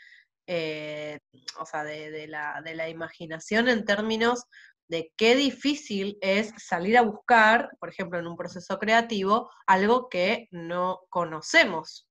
[0.47, 1.19] eh,
[1.59, 4.47] o sea, de, la, de la imaginación en términos
[4.89, 10.49] de qué difícil es salir a buscar, por ejemplo, en un proceso creativo, algo que
[10.51, 12.09] no conocemos.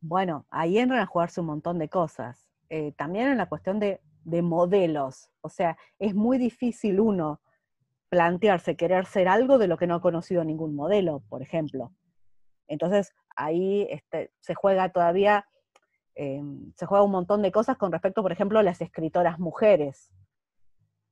[0.00, 2.46] Bueno, ahí entran a jugarse un montón de cosas.
[2.68, 5.30] Eh, también en la cuestión de de modelos.
[5.40, 7.40] O sea, es muy difícil uno
[8.08, 11.92] plantearse querer ser algo de lo que no ha conocido ningún modelo, por ejemplo.
[12.66, 15.46] Entonces, ahí este, se juega todavía,
[16.14, 16.42] eh,
[16.76, 20.10] se juega un montón de cosas con respecto, por ejemplo, a las escritoras mujeres.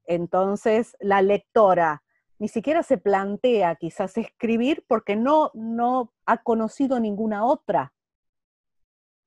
[0.04, 2.02] Entonces, la lectora
[2.38, 7.92] ni siquiera se plantea quizás escribir porque no, no ha conocido ninguna otra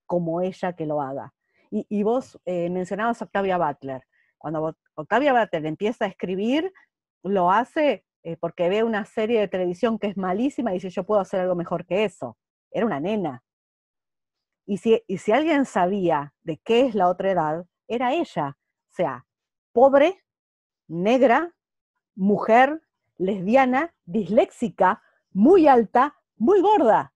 [0.06, 1.34] como ella que lo haga.
[1.70, 4.04] Y, vos eh, mencionabas a Octavia Butler.
[4.38, 6.72] Cuando Octavia Butler empieza a escribir,
[7.24, 11.04] lo hace eh, porque ve una serie de televisión que es malísima y dice, yo
[11.04, 12.38] puedo hacer algo mejor que eso.
[12.72, 13.44] Era una nena.
[14.66, 18.58] Y si, y si alguien sabía de qué es la otra edad, era ella.
[18.92, 19.28] O sea,
[19.74, 20.24] pobre,
[20.88, 21.54] negra,
[22.16, 22.82] mujer,
[23.18, 27.14] lesbiana, disléxica, muy alta, muy gorda.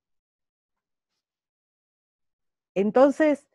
[2.75, 3.48] Entonces,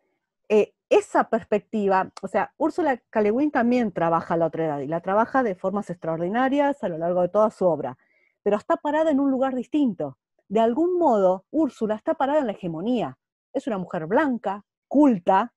[0.91, 3.23] esa perspectiva, o sea, Úrsula K.
[3.53, 7.29] también trabaja la otra edad y la trabaja de formas extraordinarias a lo largo de
[7.29, 7.97] toda su obra,
[8.43, 10.19] pero está parada en un lugar distinto.
[10.49, 13.19] De algún modo, Úrsula está parada en la hegemonía.
[13.53, 15.55] Es una mujer blanca, culta,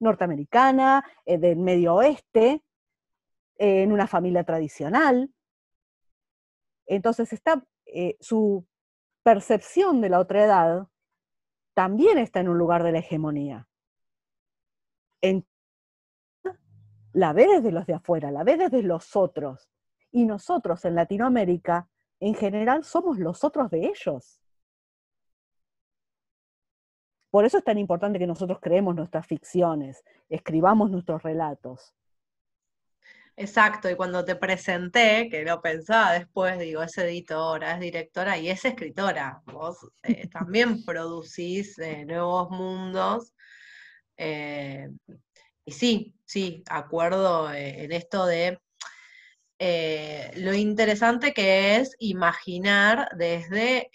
[0.00, 2.62] norteamericana, eh, del medio oeste,
[3.58, 5.32] eh, en una familia tradicional.
[6.86, 8.66] Entonces está eh, su
[9.22, 10.88] percepción de la otra edad
[11.74, 13.66] también está en un lugar de la hegemonía
[17.12, 19.70] la ve desde los de afuera, la ve desde los otros.
[20.10, 21.88] Y nosotros en Latinoamérica,
[22.20, 24.40] en general, somos los otros de ellos.
[27.30, 31.94] Por eso es tan importante que nosotros creemos nuestras ficciones, escribamos nuestros relatos.
[33.36, 38.48] Exacto, y cuando te presenté, que lo pensaba después, digo, es editora, es directora y
[38.48, 39.42] es escritora.
[39.46, 43.34] Vos eh, también producís eh, nuevos mundos
[44.16, 44.88] eh,
[45.64, 48.58] y sí, sí, acuerdo eh, en esto de
[49.58, 53.90] eh, lo interesante que es imaginar desde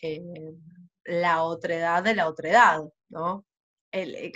[1.03, 3.45] la otredad de la otredad, ¿no?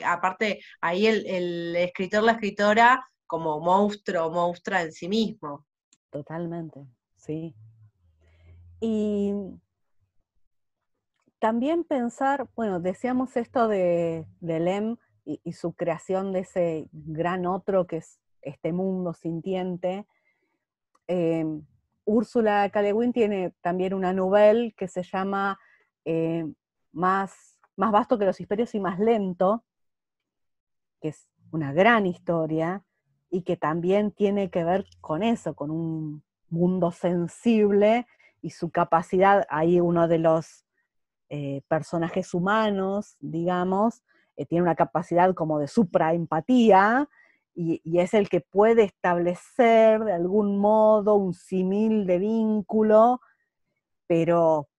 [0.04, 5.66] aparte, ahí el, el escritor, la escritora, como monstruo monstrua en sí mismo.
[6.10, 6.86] Totalmente,
[7.18, 7.56] sí.
[8.80, 9.34] Y
[11.40, 17.88] también pensar, bueno, decíamos esto de, de Lem, y, su creación de ese gran otro
[17.88, 20.06] que es este mundo sintiente.
[21.08, 21.46] Eh,
[22.06, 22.82] Úrsula K.
[23.14, 25.60] tiene también una novela que se llama
[26.06, 26.46] eh,
[26.92, 29.64] más, más vasto que los imperios y más lento,
[31.02, 32.84] que es una gran historia
[33.30, 38.06] y que también tiene que ver con eso, con un mundo sensible
[38.42, 40.66] y su capacidad, ahí uno de los
[41.30, 44.04] eh, personajes humanos, digamos,
[44.36, 47.10] eh, tiene una capacidad como de supraempatía
[47.56, 53.22] y, y es el que puede establecer de algún modo un simil de vínculo,
[54.08, 54.70] pero,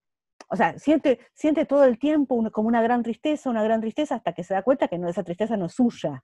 [0.48, 4.32] o sea, siente, siente todo el tiempo como una gran tristeza, una gran tristeza, hasta
[4.32, 6.22] que se da cuenta que no, esa tristeza no es suya.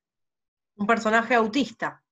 [0.76, 2.02] Un personaje autista.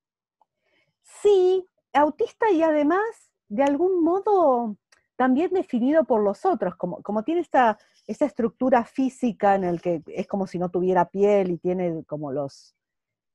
[1.02, 4.76] Sí, autista y además, de algún modo,
[5.18, 10.00] también definido por los otros, como, como tiene esta, esta estructura física en el que
[10.06, 12.76] es como si no tuviera piel y tiene como los,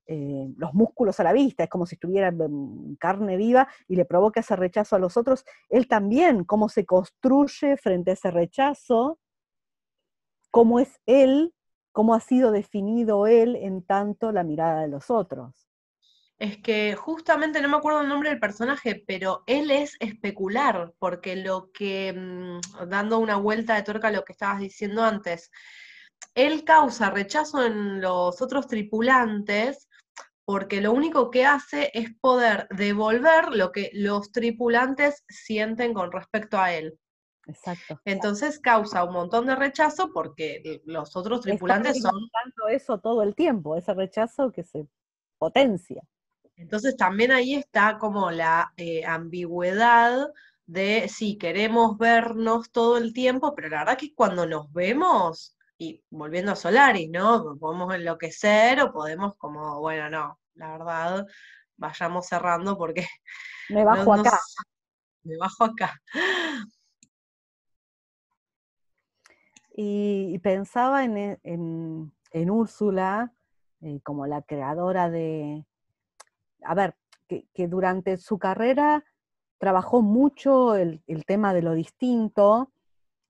[0.07, 4.05] eh, los músculos a la vista, es como si estuviera en carne viva y le
[4.05, 9.19] provoca ese rechazo a los otros, él también, cómo se construye frente a ese rechazo,
[10.51, 11.53] cómo es él,
[11.91, 15.72] cómo ha sido definido él en tanto la mirada de los otros.
[16.39, 21.36] Es que justamente no me acuerdo el nombre del personaje, pero él es especular, porque
[21.36, 25.51] lo que, mm, dando una vuelta de tuerca a lo que estabas diciendo antes,
[26.36, 29.88] él causa rechazo en los otros tripulantes
[30.45, 36.59] porque lo único que hace es poder devolver lo que los tripulantes sienten con respecto
[36.59, 36.99] a él.
[37.45, 37.99] Exacto.
[38.05, 42.29] Entonces causa un montón de rechazo porque los otros tripulantes son...
[42.69, 44.88] eso todo el tiempo, ese rechazo que se
[45.38, 46.01] potencia.
[46.56, 50.30] Entonces también ahí está como la eh, ambigüedad
[50.66, 56.04] de si queremos vernos todo el tiempo, pero la verdad que cuando nos vemos, y
[56.10, 57.58] volviendo a Solaris, ¿no?
[57.60, 61.28] Podemos enloquecer o podemos como, bueno, no, la verdad,
[61.78, 63.08] vayamos cerrando porque...
[63.70, 64.39] Me bajo acá.
[65.24, 66.01] me bajo acá.
[69.76, 73.34] Y, pensaba en, e, en, Úrsula
[73.82, 75.66] eh, como la creadora de...
[76.66, 76.95] A ver,
[77.28, 79.03] que, durante su carrera
[79.57, 82.72] trabajó mucho el, tema de lo distinto,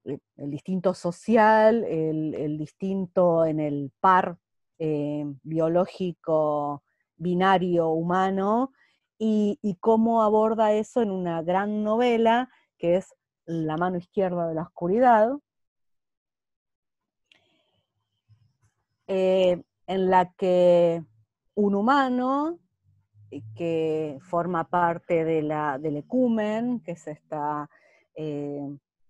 [0.06, 4.38] eh, el distinto social, el, distinto en el par
[4.80, 6.84] eh, biológico
[7.16, 8.72] binario humano,
[9.20, 13.14] y, cómo aborda eso en una gran novela que es
[13.46, 15.32] La mano izquierda de la oscuridad,
[19.08, 21.04] eh, en la que
[21.56, 22.60] un humano
[23.56, 27.70] que forma parte de la, del ecumen, que es esta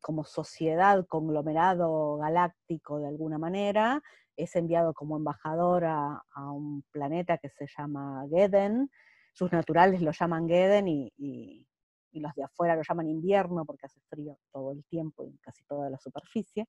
[0.03, 4.01] como sociedad, conglomerado galáctico de alguna manera,
[4.35, 6.21] es enviado como embajador a,
[6.51, 8.89] un planeta que se llama Geden.
[9.31, 11.65] Sus naturales lo llaman Geden y,
[12.11, 15.89] los de afuera lo llaman invierno porque hace frío todo el tiempo en casi toda
[15.89, 16.67] la superficie.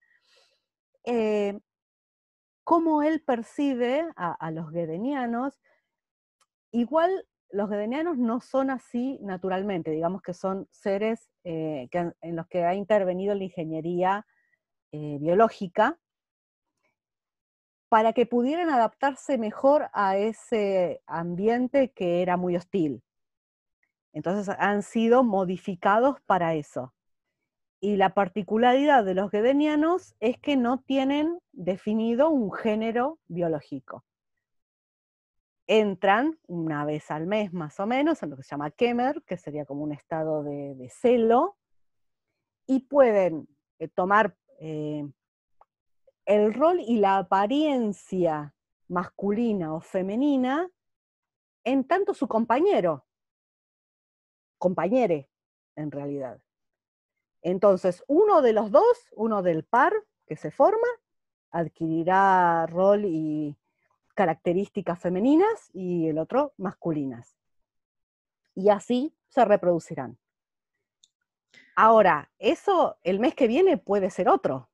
[1.04, 1.58] Eh,
[2.62, 5.60] cómo él percibe a, los gedenianos,
[6.70, 12.64] igual los gedenianos no son así naturalmente, digamos que son seres eh, en los que
[12.64, 14.26] ha intervenido la ingeniería
[14.90, 15.98] eh, biológica
[17.88, 23.02] para que pudieran adaptarse mejor a ese ambiente que era muy hostil.
[24.12, 26.92] Entonces han sido modificados para eso.
[27.80, 34.04] Y la particularidad de los gedenianos es que no tienen definido un género biológico
[35.66, 39.36] entran una vez al mes más o menos en lo que se llama Kemer, que
[39.36, 41.56] sería como un estado de, celo,
[42.66, 43.48] y pueden
[43.78, 45.06] eh, tomar eh,
[46.26, 48.54] el rol y la apariencia
[48.88, 50.70] masculina o femenina
[51.64, 53.06] en tanto su compañero,
[54.58, 55.28] compañere
[55.76, 56.40] en realidad.
[57.42, 59.92] Entonces, uno de los dos, uno del par
[60.26, 60.86] que se forma,
[61.50, 63.56] adquirirá rol y
[64.14, 67.36] características femeninas y el otro masculinas.
[68.54, 70.18] Y así se reproducirán.
[71.76, 74.70] Ahora, eso el mes que viene puede ser otro.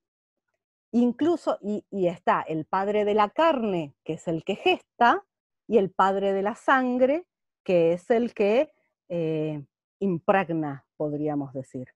[0.92, 5.24] Incluso, y, está el padre de la carne, que es el que gesta,
[5.66, 7.26] y el padre de la sangre,
[7.62, 8.72] que es el que
[9.08, 9.64] eh,
[10.00, 11.88] impregna, podríamos decir.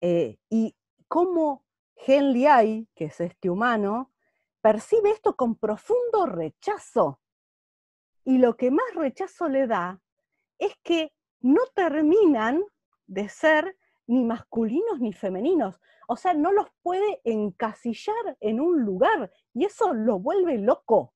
[0.00, 0.76] Eh, y
[1.08, 1.64] como
[1.96, 4.09] Gen Liai, que es este humano,
[4.60, 7.20] percibe esto con profundo rechazo.
[8.24, 10.00] Y lo que más rechazo le da
[10.58, 12.62] es que no terminan
[13.06, 15.80] de ser ni masculinos ni femeninos.
[16.06, 21.14] O sea, no los puede encasillar en un lugar y eso lo vuelve loco.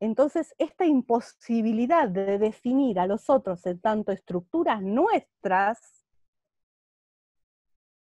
[0.00, 6.04] Entonces, esta imposibilidad de definir a los otros en tanto estructuras nuestras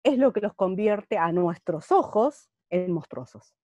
[0.03, 3.55] es lo que los convierte a nuestros ojos en monstruosos.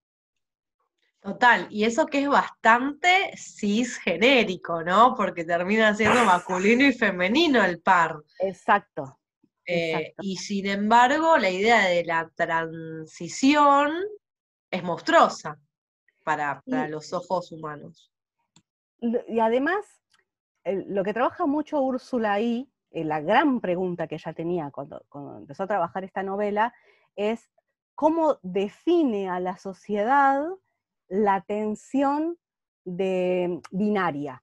[1.21, 5.15] Total, y eso que es bastante cisgenérico, ¿no?
[5.17, 8.17] Porque termina siendo masculino y femenino el par.
[8.39, 9.19] Exacto.
[9.67, 13.93] Eh, y sin embargo, la idea de la transición
[14.71, 15.59] es monstruosa.
[16.25, 18.13] para, para Y- los ojos humanos.
[19.01, 19.87] Y además,
[20.65, 25.39] lo que trabaja mucho Úrsula ahí, eh, la gran pregunta que ella tenía cuando, cuando
[25.39, 26.75] empezó a trabajar esta novela,
[27.17, 27.49] es
[27.95, 30.43] cómo define a la sociedad
[31.09, 32.39] la tensión
[32.85, 34.43] de, binaria.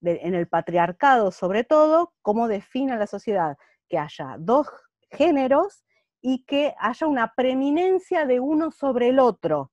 [0.00, 3.56] De- en el patriarcado, sobre todo, cómo define la sociedad
[3.88, 4.68] que haya dos
[5.10, 5.84] géneros
[6.20, 9.72] y que haya una preeminencia de uno sobre el otro.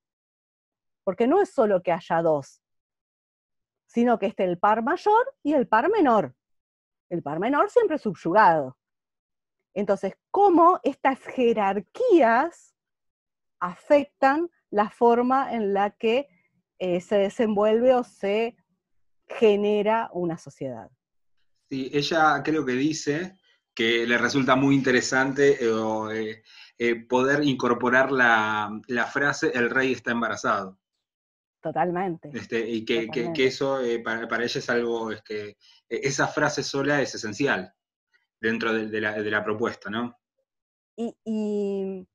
[1.04, 2.62] Porque no es solo que haya dos,
[3.88, 6.36] sino que esté el par mayor y el par menor.
[7.10, 8.78] El par menor siempre subyugado.
[9.74, 12.76] Entonces, ¿cómo estas jerarquías
[13.60, 16.28] afectan la forma en la que
[16.78, 18.56] eh, se desenvuelve o se
[19.28, 20.90] genera una sociedad?
[21.70, 23.38] Sí, ella creo que dice
[23.74, 26.44] que le resulta muy interesante eh,
[26.78, 30.80] eh, poder incorporar la, la frase el rey está embarazado.
[31.62, 32.30] Totalmente.
[32.34, 33.34] Este, y que, que- Totalmente.
[33.42, 35.56] que eso para, para ella es algo, es que eh,
[35.90, 37.74] esa frase sola es esencial
[38.40, 40.18] dentro de, de la, de la propuesta, ¿no?
[40.96, 42.08] Y, y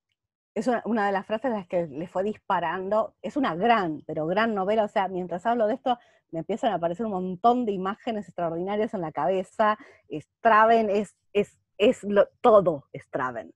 [0.54, 3.14] es una, una de las frases a las que le fue disparando.
[3.22, 4.84] Es una gran, pero gran novela.
[4.84, 5.98] O sea, mientras hablo de esto,
[6.30, 9.76] me empiezan a aparecer un montón de imágenes extraordinarias en la cabeza.
[10.10, 13.52] Straven es, es, es lo- todo Straven.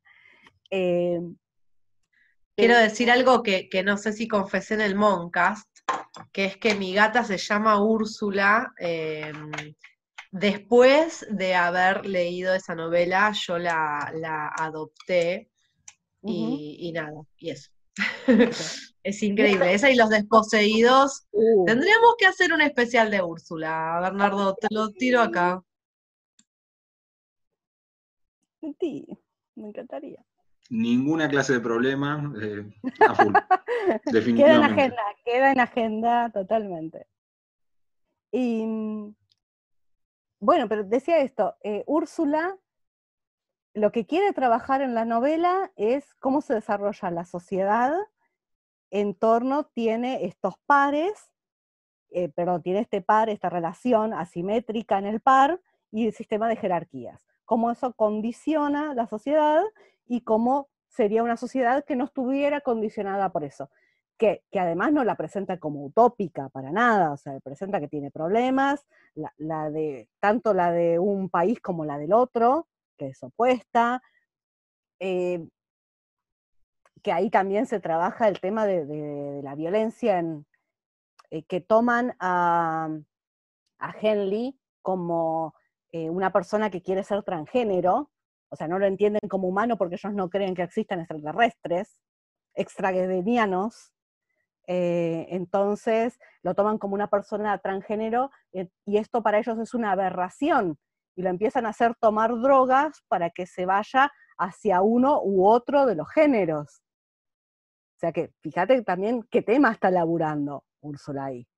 [0.70, 1.20] Eh,
[2.56, 5.68] Quiero eh, decir algo que, que no sé si confesé en el Moncast,
[6.32, 8.72] que es que mi gata se llama Úrsula.
[8.80, 9.32] eh,
[10.30, 15.48] después de haber leído esa novela, yo la, la adopté
[16.22, 17.70] y, y nada, y eso.
[19.02, 19.72] es increíble.
[19.74, 21.26] Esa y los desposeídos.
[21.32, 25.62] Uh, Tendríamos que hacer un especial de Úrsula, Bernardo, te lo tiro acá.
[28.80, 29.06] sí,
[29.54, 30.24] me encantaría.
[30.70, 32.68] Ninguna clase de problema, eh,
[33.08, 33.32] a full,
[34.04, 34.82] Queda en definitivamente.
[34.82, 37.06] agenda, queda en agenda totalmente.
[38.30, 39.14] Y mm,
[40.40, 42.54] bueno, pero decía esto, eh, Úrsula
[43.78, 47.94] lo que quiere trabajar en la novela es cómo se desarrolla la sociedad
[48.90, 51.30] en torno, tiene estos pares,
[52.10, 55.60] eh, perdón, tiene este par, esta relación asimétrica en el par
[55.90, 57.26] y el sistema de jerarquías.
[57.44, 59.62] Cómo eso condiciona la sociedad
[60.06, 63.70] y cómo sería una sociedad que no estuviera condicionada por eso.
[64.16, 68.84] Que, además no la presenta como utópica para nada, o sea, presenta que tiene problemas,
[70.18, 72.66] tanto la de un país como la del otro,
[72.98, 74.02] que es opuesta,
[75.00, 75.46] eh,
[77.02, 80.46] que ahí también se trabaja el tema de, la violencia, en,
[81.30, 82.88] eh, que toman a,
[83.78, 85.54] a Henley como
[85.92, 88.10] eh, una persona que quiere ser transgénero,
[88.50, 92.00] o sea, no lo entienden como humano porque ellos no creen que existan extraterrestres,
[92.54, 93.92] extraguedenianos,
[94.66, 100.78] eh, entonces lo toman como una persona transgénero y esto para ellos es una aberración
[101.18, 105.84] y lo empiezan a hacer tomar drogas para que se vaya hacia uno u otro
[105.84, 106.80] de los géneros.
[107.96, 111.48] O sea que fíjate también qué tema está laburando Úrsula ahí.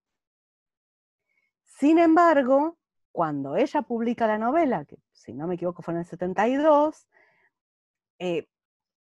[1.62, 2.78] Sin embargo,
[3.12, 7.06] cuando ella publica la novela, que si no me equivoco fue en el 72,
[8.18, 8.48] eh,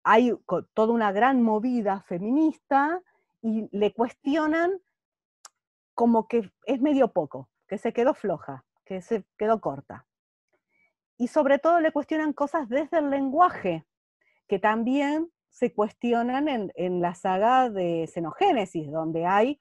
[0.04, 0.38] hay
[0.76, 3.02] toda una gran movida feminista
[3.42, 4.80] y le cuestionan
[5.96, 10.06] como que es medio poco, que se quedó floja, que se quedó corta.
[11.24, 13.86] Y sobre todo le cuestionan cosas desde el lenguaje,
[14.46, 19.58] que también se cuestionan en, en la saga de Xenogénesis, donde hay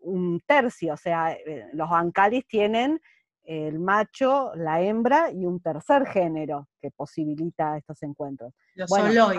[0.00, 3.00] un tercio, o sea, eh, los Ancaris tienen
[3.44, 8.52] el macho, la hembra y un tercer género que posibilita estos encuentros.
[8.74, 9.38] Los Bueno, Soloy.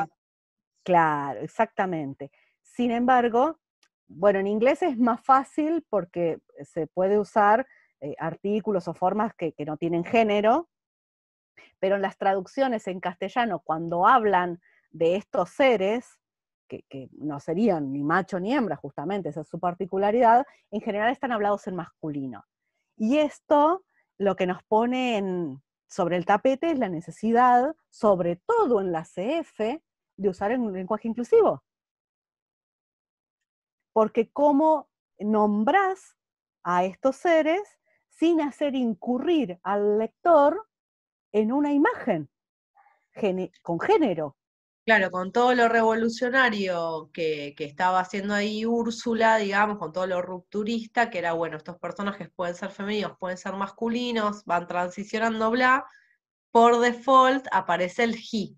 [0.83, 2.31] Claro, exactamente.
[2.63, 3.59] Sin embargo,
[4.07, 7.67] bueno, en inglés es más fácil porque se puede usar
[8.01, 10.69] eh, artículos o formas que, que no tienen género,
[11.79, 16.19] pero en las traducciones en castellano, cuando hablan de estos seres,
[16.67, 21.31] que, no serían ni macho ni hembra, justamente, esa es su particularidad, en general están
[21.31, 22.43] hablados en masculino.
[22.97, 23.83] Y esto
[24.17, 29.05] lo que nos pone en- sobre el tapete es la necesidad, sobre todo en la
[29.05, 29.81] CF,
[30.17, 31.63] de usar un lenguaje inclusivo.
[33.93, 34.89] Porque cómo
[35.19, 36.17] nombrás
[36.63, 37.61] a estos seres
[38.09, 40.67] sin hacer incurrir al lector
[41.31, 42.29] en una imagen
[43.61, 44.35] con género.
[44.85, 50.21] Claro, con todo lo revolucionario que, que estaba haciendo ahí Úrsula, digamos, con todo lo
[50.21, 55.85] rupturista, que era, bueno, estos personajes pueden ser femeninos, pueden ser masculinos, van transicionando, bla,
[56.51, 58.57] por default aparece el he.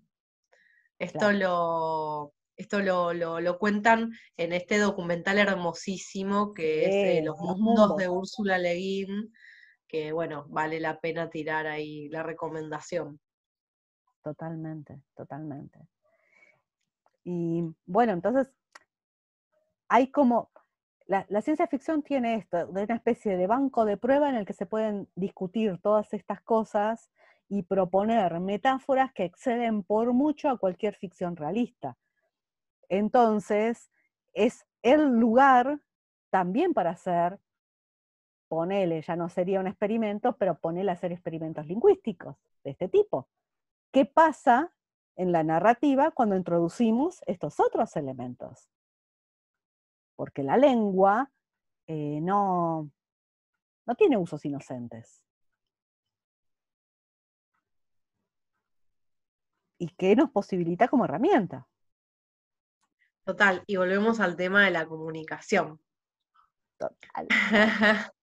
[1.00, 1.38] Esto Claro.
[1.38, 8.08] lo, Esto lo, lo, cuentan en este documental hermosísimo que es eh, Los Mundos de
[8.08, 9.32] Úrsula Le Guin,
[9.90, 13.18] que bueno, vale la pena tirar ahí la recomendación.
[14.22, 15.80] Totalmente, totalmente.
[17.24, 18.48] Y bueno, entonces
[19.88, 20.50] hay como,
[21.06, 24.46] la, la, ciencia ficción tiene esto, de una especie de banco de prueba en el
[24.46, 27.10] que se pueden discutir todas estas cosas
[27.48, 31.98] y proponer metáforas que exceden por mucho a cualquier ficción realista.
[32.88, 33.90] Entonces,
[34.32, 35.80] es el lugar
[36.30, 37.40] también para hacer,
[38.50, 43.28] ponele, ya no sería un experimento, pero ponele a hacer experimentos lingüísticos de este tipo.
[43.92, 44.74] ¿Qué pasa
[45.14, 48.68] en la narrativa cuando introducimos estos otros elementos?
[50.16, 51.30] Porque la lengua
[51.86, 52.90] eh, no,
[53.86, 55.22] no tiene usos inocentes.
[59.78, 61.68] ¿Y qué nos posibilita como herramienta?
[63.24, 65.80] Total, y volvemos al tema de la comunicación.
[66.78, 67.28] Total.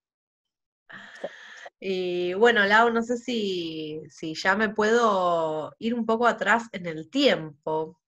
[1.80, 4.02] y bueno, Lau, no sé si,
[4.34, 8.00] ya me puedo ir un poco atrás en el tiempo.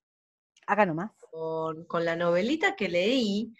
[0.66, 1.12] Haga nomás.
[1.32, 3.54] Con, con la novelita que leí.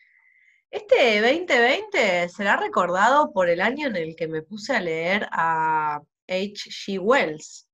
[0.72, 6.02] Este 2020 será recordado por el año en el que me puse a leer a
[6.28, 7.00] H.G.
[7.00, 7.68] Wells.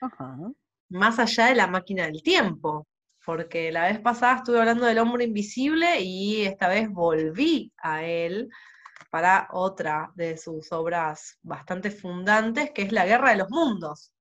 [0.00, 0.36] Ajá.
[0.88, 2.86] Más allá de la máquina del tiempo
[3.24, 8.48] porque la vez pasada estuve hablando del hombre invisible y esta vez volví a él
[9.10, 14.12] para otra de sus obras bastante fundantes, que es La Guerra de los Mundos.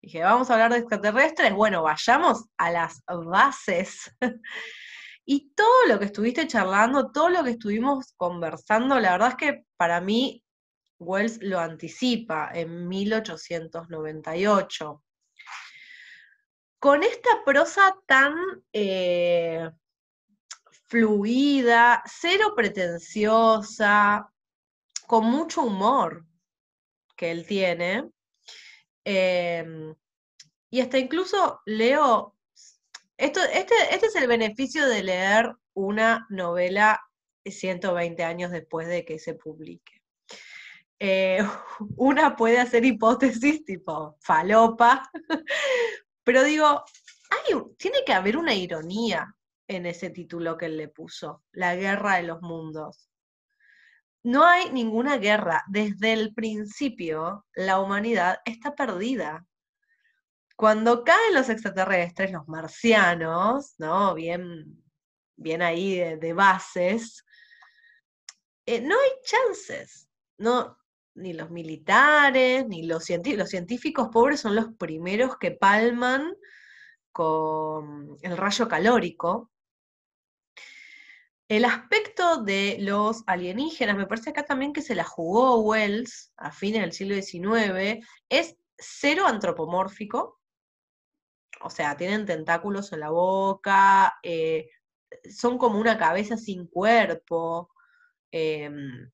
[0.00, 4.10] Dije, vamos a hablar de extraterrestres, bueno, vayamos a las bases.
[5.24, 9.66] y todo lo que estuviste charlando, todo lo que estuvimos conversando, la verdad es que
[9.76, 10.42] para mí
[10.98, 15.02] Wells lo anticipa en 1898
[16.78, 18.34] con esta prosa tan
[18.72, 19.70] eh,
[20.86, 24.30] fluida, cero pretenciosa,
[25.06, 26.24] con mucho humor
[27.16, 28.10] que él tiene.
[29.04, 29.94] Em,
[30.70, 32.36] y hasta incluso leo,
[33.16, 37.00] esto, este, este es el beneficio de leer una novela
[37.44, 40.02] 120 años después de que se publique.
[40.98, 41.38] Eh,
[41.96, 45.08] una puede hacer hipótesis tipo falopa,
[46.24, 46.84] pero digo,
[47.76, 49.34] tiene que haber una ironía
[49.68, 53.10] en ese título que él le puso, La guerra de los mundos.
[54.22, 55.62] No hay ninguna guerra.
[55.68, 59.46] Desde el principio, la humanidad está perdida.
[60.56, 64.14] Cuando caen los extraterrestres, los marcianos, ¿no?
[64.14, 64.82] Bien,
[65.36, 67.24] bien ahí de, bases,
[68.66, 70.08] eh, no hay chances.
[70.38, 70.76] No,
[71.14, 76.34] ni los militares, ni los científicos, los científicos pobres son los primeros que palman
[77.12, 79.50] con el rayo calórico.
[81.48, 86.50] El aspecto de los alienígenas, me parece acá también que se la jugó Wells a
[86.50, 90.40] fines del siglo XIX, es cero antropomórfico,
[91.62, 94.68] o sea, tienen tentáculos en la boca, eh,
[95.30, 97.70] son como una cabeza sin cuerpo,
[98.32, 99.10] em,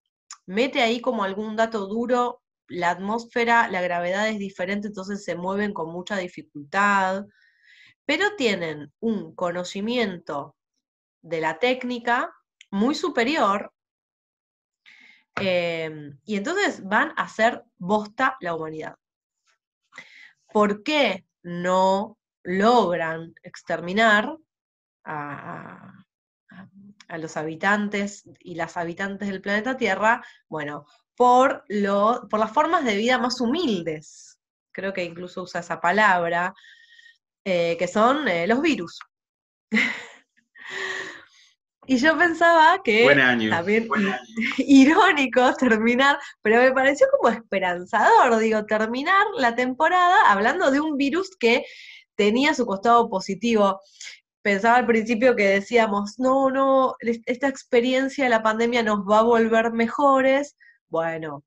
[0.46, 5.74] mete ahí como algún dato duro, la atmósfera, la gravedad es diferente, entonces se mueven
[5.74, 7.26] con mucha dificultad,
[8.06, 10.56] pero tienen un conocimiento
[11.22, 12.34] de la técnica
[12.70, 13.72] muy superior
[15.36, 18.96] em, y entonces van a hacer bosta la humanidad.
[20.52, 24.36] ¿Por qué no logran exterminar
[25.04, 25.94] a,
[27.18, 32.96] los habitantes y las habitantes del planeta Tierra, bueno, por, lo, por las formas de
[32.96, 34.38] vida más humildes,
[34.70, 36.54] creo que incluso usa esa palabra,
[37.44, 38.98] eh, que son eh, los virus.
[41.86, 43.06] y yo pensaba que
[43.50, 43.88] también
[44.58, 51.36] irónico terminar, pero me pareció como esperanzador, digo, terminar la temporada hablando de un virus
[51.38, 51.64] que
[52.14, 53.80] tenía su costado positivo
[54.42, 59.22] pensaba al principio que decíamos, no, no, esta experiencia de la pandemia nos va a
[59.22, 60.56] volver mejores.
[60.88, 61.44] Bueno,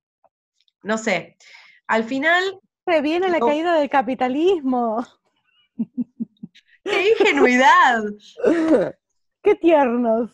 [0.81, 1.37] no sé.
[1.87, 2.59] Al final...
[2.85, 5.05] Previene la caída del capitalismo.
[6.83, 8.03] ¡Qué ingenuidad!
[9.45, 10.31] ¡Qué tiernos!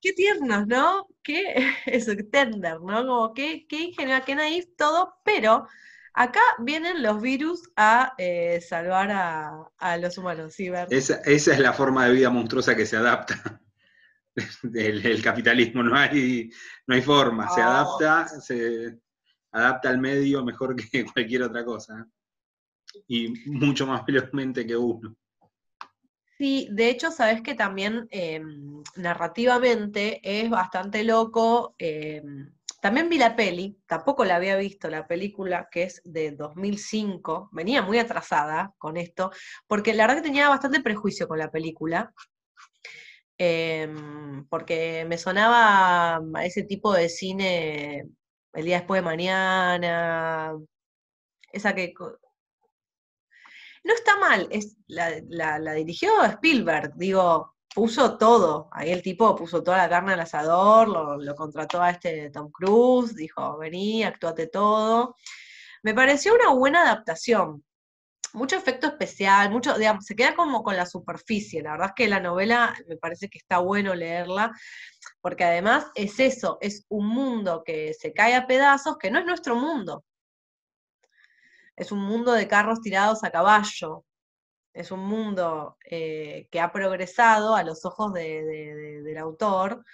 [0.00, 1.06] Qué tiernos, ¿no?
[1.22, 1.54] Qué
[1.86, 3.06] eso, tender, ¿no?
[3.06, 5.68] Como qué, qué ingenuidad, qué naif todo, pero
[6.16, 11.72] Acá vienen los virus a eh, salvar a, los humanos, ¿sí, esa, esa, es la
[11.72, 13.60] forma de vida monstruosa que se adapta.
[14.74, 16.50] El, capitalismo, no hay,
[16.86, 18.96] no hay forma, se adapta, se
[19.50, 22.06] adapta al medio mejor que cualquier otra cosa.
[23.08, 25.16] Y mucho más velozmente que uno.
[26.38, 31.74] Sí, de hecho, sabes que también em, narrativamente es bastante loco.
[31.78, 37.48] em, también vi la peli, tampoco la había visto, la película que es de 2005,
[37.52, 39.30] venía muy atrasada con esto,
[39.66, 42.12] porque la verdad que tenía bastante prejuicio con la película,
[43.38, 48.04] em, porque me sonaba a ese tipo de cine
[48.52, 50.54] el día después de mañana,
[51.52, 51.94] esa que
[53.84, 59.34] no está mal, es, la, la- la dirigió Spielberg, digo, puso todo, ahí el tipo
[59.36, 64.04] puso toda la carne al asador, lo, lo contrató a este Tom Cruise, dijo, vení,
[64.04, 65.16] actuate todo.
[65.82, 67.64] Me pareció una buena adaptación,
[68.34, 72.08] mucho efecto especial, mucho, digamos, se queda como con la superficie, la verdad es que
[72.08, 74.52] la novela me parece que está bueno leerla,
[75.20, 79.26] porque además es eso, es un mundo que se cae a pedazos, que no es
[79.26, 80.04] nuestro mundo,
[81.76, 84.04] es un mundo de carros tirados a caballo,
[84.74, 89.84] es un mundo eh, que ha progresado a los ojos de- de- de- del autor,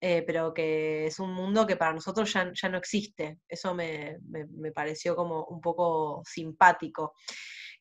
[0.00, 3.38] eh, pero que es un mundo que para nosotros ya, ya no existe.
[3.48, 7.14] Eso me, me- me pareció como un poco simpático.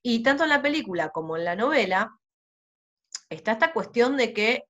[0.04, 2.12] Y tanto en la película como en la novela
[3.30, 4.64] está esta cuestión de que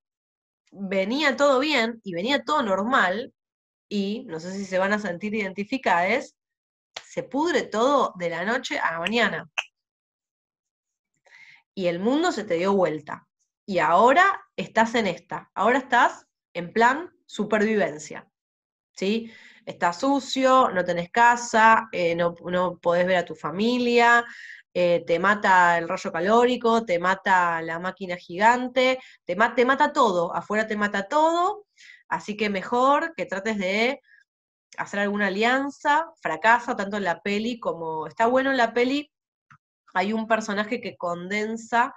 [0.72, 3.34] venía todo bien y venía todo normal,
[3.90, 6.36] y no sé si se van a sentir identificadas,
[7.16, 9.50] se pudre todo de la noche a la mañana
[11.74, 13.26] y el mundo se te dio vuelta.
[13.66, 18.30] Y ahora estás en esta, ahora estás en plan supervivencia,
[18.98, 19.32] ¿sí?
[19.66, 24.26] Estás sucio, no tenés casa, eh, no, no podés ver a tu familia,
[24.74, 30.36] eh, te mata el rayo calórico, te mata la máquina gigante, te, te mata todo,
[30.36, 31.66] afuera te mata todo,
[32.10, 34.02] así que mejor que trates de
[34.78, 39.10] hacer alguna alianza, fracasa tanto en la peli como está bueno en la peli
[39.96, 41.96] hay un personaje que condensa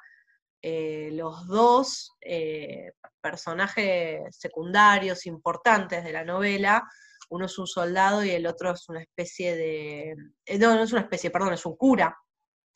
[0.62, 6.84] eh, los dos eh, personajes secundarios importantes de la novela.
[7.28, 10.14] Uno es un soldado y el otro es una especie de...
[10.46, 12.16] eh, no, no es una especie, perdón, es un cura.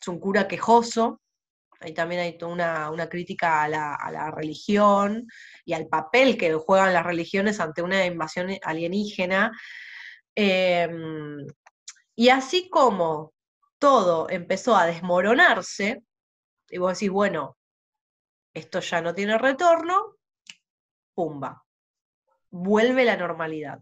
[0.00, 1.20] Es un cura quejoso.
[1.78, 5.28] Ahí también hay toda una, una crítica a la, a la religión
[5.64, 9.52] y al papel que juegan las religiones ante una invasión alienígena.
[10.34, 11.46] Em,
[12.14, 13.32] y así como
[13.78, 16.02] todo empezó a desmoronarse,
[16.70, 17.58] y vos decís, bueno,
[18.54, 20.16] esto ya no tiene retorno,
[21.14, 21.64] pumba,
[22.50, 23.80] vuelve la normalidad.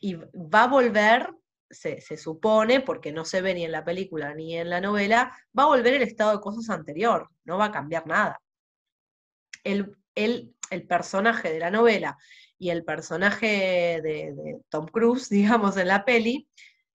[0.00, 1.34] Y va a volver,
[1.68, 5.36] se, se supone, porque no se ve ni en la película ni en la novela,
[5.58, 8.40] va a volver el estado de cosas anterior, no va a cambiar nada.
[9.64, 12.16] El, el, el personaje de la novela
[12.60, 16.48] y el personaje de, de Tom Cruise, digamos, en la peli,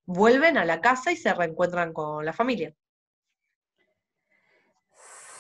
[0.06, 2.76] vuelven a la casa y se reencuentran con la familia.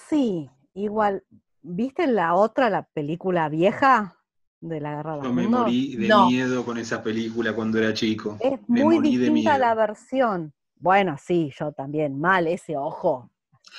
[0.09, 1.23] Sí, igual,
[1.61, 4.17] ¿viste la otra, la película vieja
[4.61, 6.27] de la Guerra de Yo los me morí de No.
[6.27, 8.37] miedo con esa película cuando era chico.
[8.39, 9.75] Es Me muy morí de distinta la miedo.
[9.75, 10.53] versión.
[10.77, 13.29] Bueno, sí, yo también, mal ese ojo.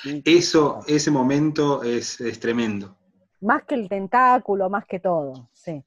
[0.03, 2.95] Sí, Eso, ese momento es, es tremendo.
[3.41, 5.83] Más que el tentáculo, más que todo, sí.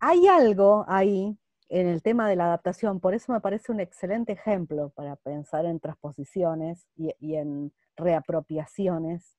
[0.00, 1.36] Hay algo ahí
[1.68, 5.66] en el tema de la adaptación, por eso me parece un excelente ejemplo para pensar
[5.66, 9.36] en transposiciones y, en reapropiaciones,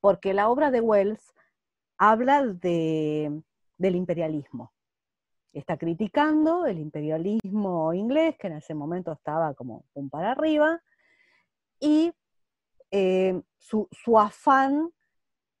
[0.00, 1.32] porque la obra de Wells
[1.96, 3.42] habla de,
[3.78, 4.72] del imperialismo.
[5.52, 10.82] Está criticando el imperialismo inglés, que en ese momento estaba como un para arriba,
[11.78, 12.12] y
[12.90, 14.90] eh, su afán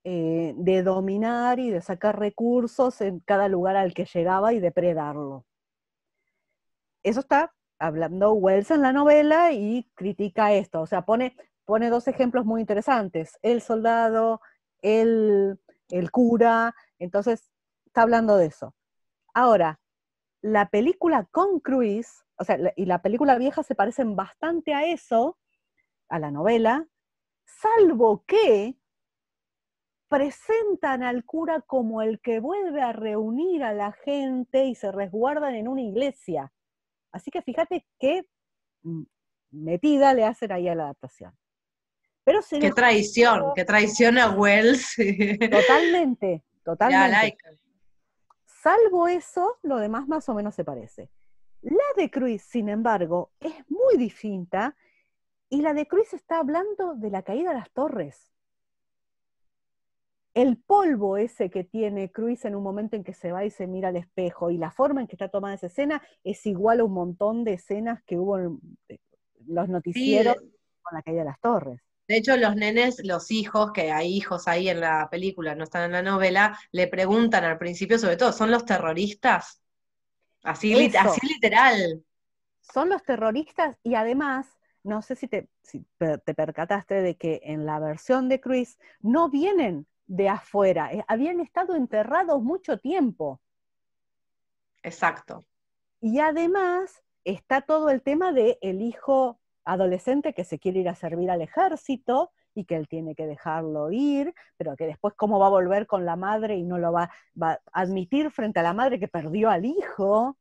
[0.04, 5.46] eh, de dominar y de sacar recursos en cada lugar al que llegaba y depredarlo.
[7.02, 12.06] Eso está hablando Wells en la novela y critica esto, o sea, pone, pone dos
[12.06, 14.40] ejemplos muy interesantes, el soldado,
[14.82, 17.50] el, el cura, entonces
[17.86, 18.74] está hablando de eso.
[19.32, 19.80] Ahora,
[20.42, 25.38] la película con Cruise, o sea, y la película vieja se parecen bastante a eso,
[26.10, 26.86] a la novela,
[27.46, 28.76] salvo que
[30.14, 35.56] presentan al cura como el que vuelve a reunir a la gente y se resguardan
[35.56, 36.52] en una iglesia.
[37.10, 38.24] Así que fíjate qué
[38.82, 39.02] mm,
[39.50, 41.36] metida le hacen ahí a la adaptación.
[42.22, 44.94] Pero se Qué traición, qué traición a Wells.
[45.50, 47.36] Totalmente, totalmente.
[48.46, 51.10] Salvo eso, lo demás más o menos se parece.
[51.62, 54.76] La de Cruz, sin embargo, es muy distinta
[55.48, 58.33] y la de Cruz está hablando de la caída de las torres.
[60.34, 63.68] El polvo ese que tiene Cruz en un momento en que se va y se
[63.68, 66.84] mira al espejo y la forma en que está tomada esa escena es igual a
[66.84, 68.58] un montón de escenas que hubo en
[68.88, 68.98] eh,
[69.46, 70.36] los noticieros
[70.82, 71.80] con la caída de las torres.
[72.08, 75.84] De hecho, los nenes, los hijos, que hay hijos ahí en la película, no están
[75.84, 79.62] en la novela, le preguntan al principio, sobre todo, ¿son los terroristas?
[80.42, 82.04] Así, literal.
[82.60, 84.46] Son los terroristas y además,
[84.82, 89.30] no sé si te, si te percataste de que en la versión de Chris no
[89.30, 93.40] vienen de afuera, eh, habían estado enterrados mucho tiempo.
[94.82, 95.44] Exacto.
[96.00, 100.94] Y además está todo el tema de el hijo adolescente que se quiere ir a
[100.94, 105.46] servir al ejército y que él tiene que dejarlo ir, pero que después cómo va
[105.46, 108.74] a volver con la madre y no lo va, va a admitir frente a la
[108.74, 110.36] madre que perdió al hijo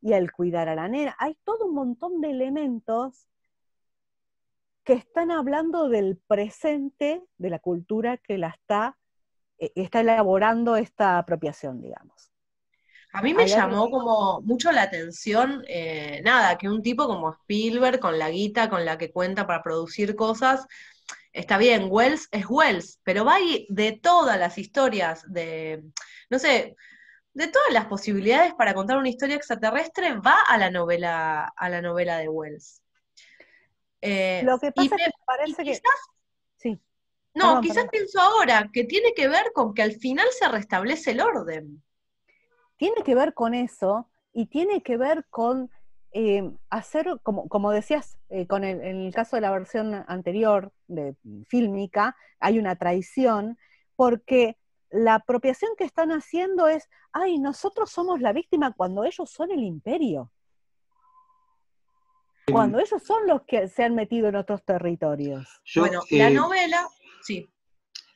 [0.00, 1.16] y el cuidar a la nena.
[1.18, 3.26] Hay todo un montón de elementos
[4.84, 8.96] que están hablando del presente de la cultura que la está,
[9.58, 12.30] eh, está elaborando esta apropiación, digamos.
[13.12, 18.00] A mí me llamó como mucho la atención, eh, nada, que un tipo como Spielberg,
[18.00, 20.66] con la guita con la que cuenta para producir cosas,
[21.32, 25.84] está bien, Wells es Wells, pero va ahí de todas las historias, de,
[26.28, 26.74] no sé,
[27.34, 31.80] de todas las posibilidades para contar una historia extraterrestre, va a la novela, a la
[31.80, 32.83] novela de Wells.
[34.04, 35.70] Eh, Lo que y pasa me- es que y parece que...
[35.72, 36.00] quizás,
[36.56, 36.80] Sí.
[37.34, 37.90] no, Perdón, quizás perdón.
[37.92, 41.82] pienso ahora que tiene que ver con que al final se restablece el orden.
[42.76, 45.70] tiene que ver con eso y tiene que ver con
[46.12, 50.72] eh, hacer, como, como decías, eh, con el, en el caso de la versión anterior
[50.86, 51.16] de
[51.48, 53.58] fílmica, hay una traición,
[53.96, 54.56] porque
[54.90, 59.60] la apropiación que están haciendo es, ay, nosotros somos la víctima cuando ellos son el
[59.64, 60.30] imperio.
[62.50, 65.46] Cuando ellos son los que se han metido en otros territorios.
[65.64, 66.86] Yo, bueno, la eh, novela,
[67.22, 67.48] sí.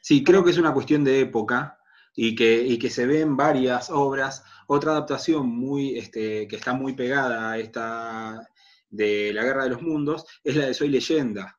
[0.01, 1.79] Sí, creo que es una cuestión de época
[2.15, 4.45] y que, y que se ve en varias obras.
[4.67, 8.47] Otra adaptación muy, este, que está muy pegada a esta
[8.91, 11.59] de La Guerra de los Mundos es la de Soy Leyenda,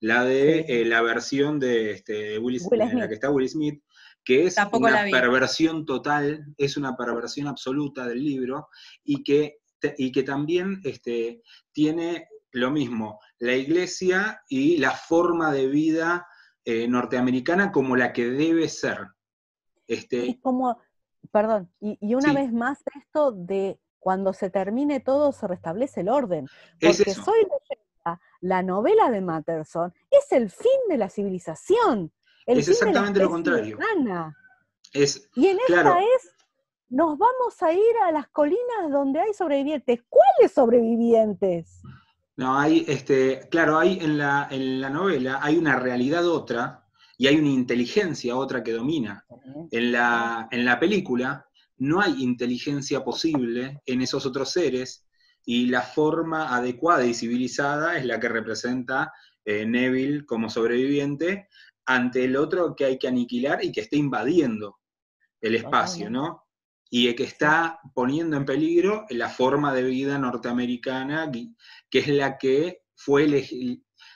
[0.00, 0.72] la de Sí.
[0.72, 3.82] eh, la versión de, este, de Will, Will en la que está Will Smith,
[4.24, 8.68] que es Tampoco la una perversión total, es una perversión absoluta del libro
[9.04, 9.58] y que,
[9.96, 16.26] y que también este, tiene lo mismo, la iglesia y la forma de vida
[16.64, 18.98] eh, norteamericana como la que debe ser.
[19.86, 20.80] Este, como,
[21.30, 22.36] perdón, y, y una Sí.
[22.36, 26.46] vez más esto de cuando se termine todo se restablece el orden.
[26.80, 27.24] es Porque eso.
[27.24, 32.12] Soy leyenda, la novela de Matterson, es el fin de la civilización.
[32.46, 33.76] El Es fin de la exactamente lo contrario.
[33.76, 34.36] humana.
[34.92, 35.90] Es, Y en Claro.
[35.90, 36.34] esta es,
[36.88, 40.00] nos vamos a ir a las colinas donde hay sobrevivientes.
[40.08, 41.82] ¿Cuáles sobrevivientes?
[42.38, 46.86] no, hay, este, claro, hay en la, en la novela hay una realidad otra
[47.16, 49.26] y hay una inteligencia otra que domina.
[49.72, 55.04] En la, en la película no hay inteligencia posible en esos otros seres
[55.44, 59.12] y la forma adecuada y civilizada es la que representa
[59.44, 61.48] eh, Neville como sobreviviente
[61.86, 64.78] ante el otro que hay que aniquilar y que está invadiendo
[65.40, 66.47] el espacio, ¿no?
[66.90, 71.30] Y que está poniendo en peligro la forma de vida norteamericana,
[71.90, 73.26] que es la que fue,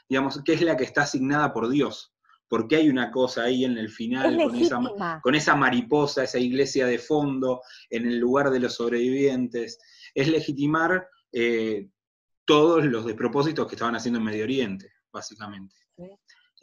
[0.09, 2.15] digamos, que es la que está asignada por Dios.
[2.49, 6.39] Porque hay una cosa ahí en el Es final con esa, con esa mariposa, esa
[6.39, 9.79] iglesia de fondo, en el lugar de los sobrevivientes,
[10.15, 11.89] es legitimar eh,
[12.45, 15.77] todos los despropósitos que estaban haciendo en Medio Oriente, básicamente.
[15.97, 16.05] Sí.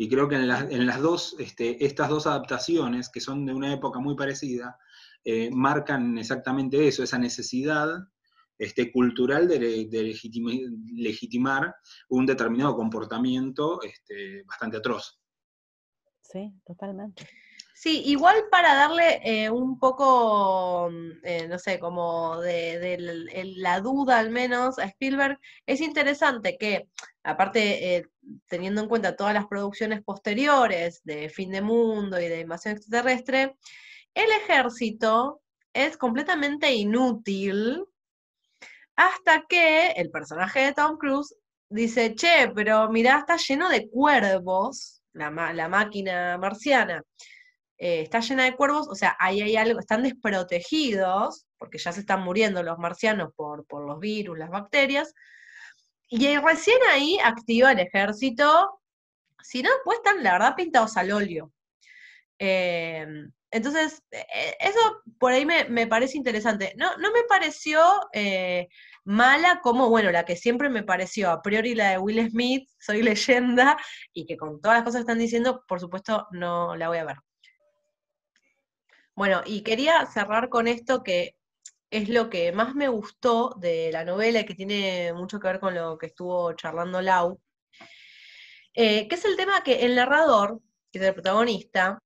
[0.01, 3.53] Y creo que en las, en las dos, este, estas dos adaptaciones, que son de
[3.53, 4.77] una época muy parecida,
[5.23, 7.89] eh, marcan exactamente eso, esa necesidad
[8.57, 9.59] este, cultural de,
[10.93, 11.75] legitimar
[12.09, 15.19] un determinado comportamiento este, bastante atroz.
[16.21, 17.27] Sí, totalmente.
[17.81, 22.97] Sí, igual para darle eh, un poco, mm, eh, no sé, como de,
[23.55, 26.89] la duda al menos a Spielberg, es interesante que,
[27.23, 28.05] aparte, eh,
[28.49, 33.55] teniendo en cuenta todas las producciones posteriores de Fin de Mundo y de Invasión Extraterrestre,
[34.13, 35.41] el ejército
[35.73, 37.85] es completamente inútil
[38.95, 41.35] hasta que el personaje de Tom Cruise
[41.69, 45.29] dice, che, pero mirá, está lleno de cuervos, la,
[45.69, 47.03] máquina marciana
[47.77, 52.01] eh, está llena de cuervos, o sea, ahí hay algo, están desprotegidos, porque ya se
[52.01, 55.13] están muriendo los marcianos por, por los virus, las bacterias,
[56.09, 58.81] y recién ahí activa el ejército,
[59.41, 61.53] si no, pues están, la verdad, pintados al óleo.
[62.39, 63.05] Eh,
[63.51, 64.79] entonces, eh, eso
[65.17, 66.73] por ahí me, me parece interesante.
[66.77, 67.81] No, no me pareció
[68.13, 68.69] eh,
[69.03, 73.01] mala como, bueno, la que siempre me pareció, a priori la de Will Smith, Soy
[73.01, 73.77] leyenda,
[74.13, 77.05] y que con todas las cosas que están diciendo, por supuesto, no la voy a
[77.05, 77.17] ver.
[79.15, 81.35] Bueno, y quería cerrar con esto que
[81.91, 85.59] es lo que más me gustó de la novela y que tiene mucho que ver
[85.59, 87.41] con lo que estuvo charlando Lau.
[88.73, 91.99] Eh, que es el tema que el narrador, que es el protagonista,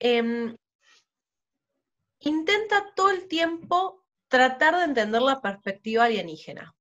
[0.00, 0.56] em,
[2.20, 6.74] intenta todo el tiempo tratar de entender la perspectiva alienígena.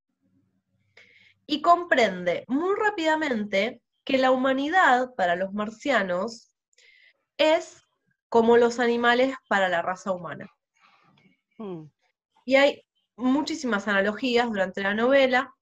[1.46, 6.52] Y comprende muy rápidamente que la humanidad para los marcianos
[7.38, 7.82] es
[8.30, 10.50] como los animales para la raza humana.
[11.58, 11.86] Hmm.
[12.46, 12.84] Y hay
[13.16, 15.54] muchísimas analogías durante la novela,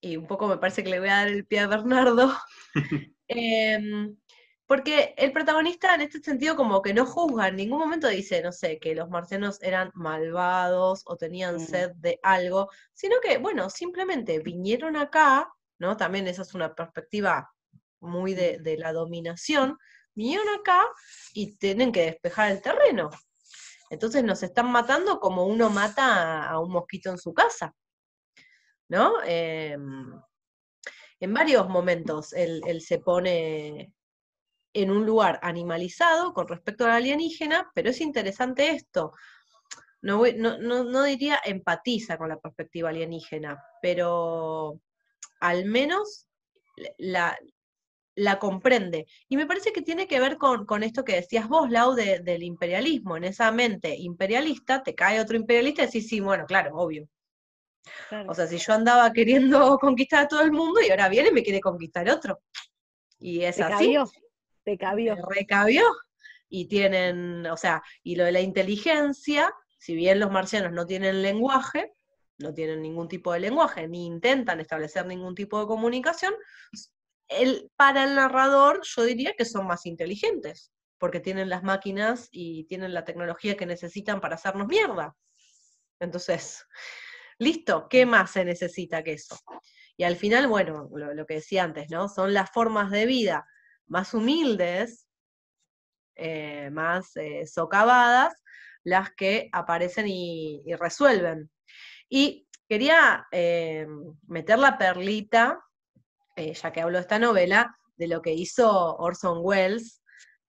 [0.00, 2.32] y un poco me parece que le voy a dar el pie a Bernardo,
[3.28, 4.16] em,
[4.70, 8.52] porque el protagonista en este sentido como que no juzga, en ningún momento dice, no
[8.52, 11.66] sé, que los marcianos eran malvados o tenían hmm.
[11.66, 15.96] sed de algo, sino que, bueno, simplemente vinieron acá, ¿no?
[15.96, 17.52] También esa es una perspectiva
[17.98, 19.76] muy de, de la dominación,
[20.14, 20.86] vinieron acá
[21.34, 23.10] y tienen que despejar el terreno.
[23.90, 27.74] Entonces nos están matando como uno mata a, un mosquito en su casa.
[28.88, 29.20] ¿No?
[29.24, 30.12] Em,
[31.18, 33.92] en varios momentos él, se pone
[34.72, 39.12] en un lugar animalizado con respecto al alienígena, pero es interesante esto.
[40.02, 44.80] No, no, diría empatiza con la perspectiva alienígena, pero
[45.40, 46.26] al menos
[46.96, 47.38] la,
[48.14, 49.06] la comprende.
[49.28, 53.16] Y me parece que tiene que ver con, esto que decías vos, Lau, del imperialismo.
[53.16, 57.08] En esa mente imperialista te cae otro imperialista y decís, sí, bueno, claro, obvio.
[58.28, 61.32] O sea, si yo andaba queriendo conquistar a todo el mundo y ahora viene y
[61.32, 62.40] me quiere conquistar otro.
[63.18, 63.96] Y es te así.
[65.28, 65.84] Recabió.
[66.48, 71.22] Y tienen, o sea, y lo de la inteligencia, si bien los marcianos no tienen
[71.22, 71.92] lenguaje,
[72.38, 76.34] no tienen ningún tipo de lenguaje, ni intentan establecer ningún tipo de comunicación,
[77.76, 82.92] para el narrador yo diría que son más inteligentes, porque tienen las máquinas y tienen
[82.92, 85.16] la tecnología que necesitan para hacernos mierda.
[86.00, 86.66] Entonces,
[87.38, 89.38] listo, ¿qué más se necesita que eso?
[89.96, 92.08] Y al final, bueno, lo, que decía antes, ¿no?
[92.08, 93.46] Son las formas de vida
[93.90, 95.06] más humildes,
[96.14, 98.34] eh, más eh, socavadas,
[98.84, 101.50] las que aparecen y, resuelven.
[102.08, 103.86] Y quería eh,
[104.26, 105.60] meter la perlita
[106.36, 110.02] ya que hablo de esta novela, de lo que hizo Orson Welles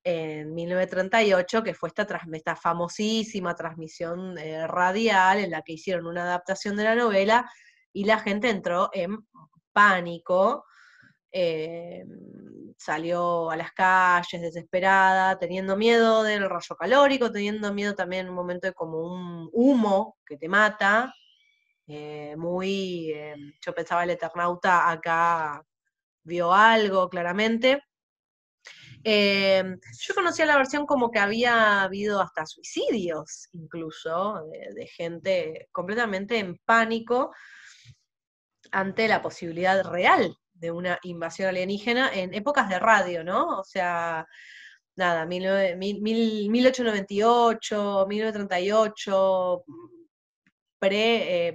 [0.06, 4.38] en 1938, que fue esta, esta famosísima transmisión
[4.70, 7.52] radial en la que hicieron una adaptación de la novela
[7.92, 9.18] y la gente entró en
[9.74, 10.64] pánico,
[11.32, 12.03] eh,
[12.77, 18.36] salió a las calles desesperada, teniendo miedo del rayo calórico, teniendo miedo también en un
[18.36, 21.13] momento de como un humo que te mata,
[22.38, 23.13] muy,
[23.59, 25.61] yo pensaba el Eternauta acá
[26.23, 27.84] vio algo claramente.
[29.03, 36.57] Yo conocía la versión como que había habido hasta suicidios, incluso, de, gente completamente en
[36.65, 37.34] pánico
[38.71, 43.59] ante la posibilidad real de una invasión alienígena en épocas de radio, ¿no?
[43.59, 44.28] O sea,
[44.95, 49.64] nada, 1898, 1938,
[50.80, 51.53] pre, eh,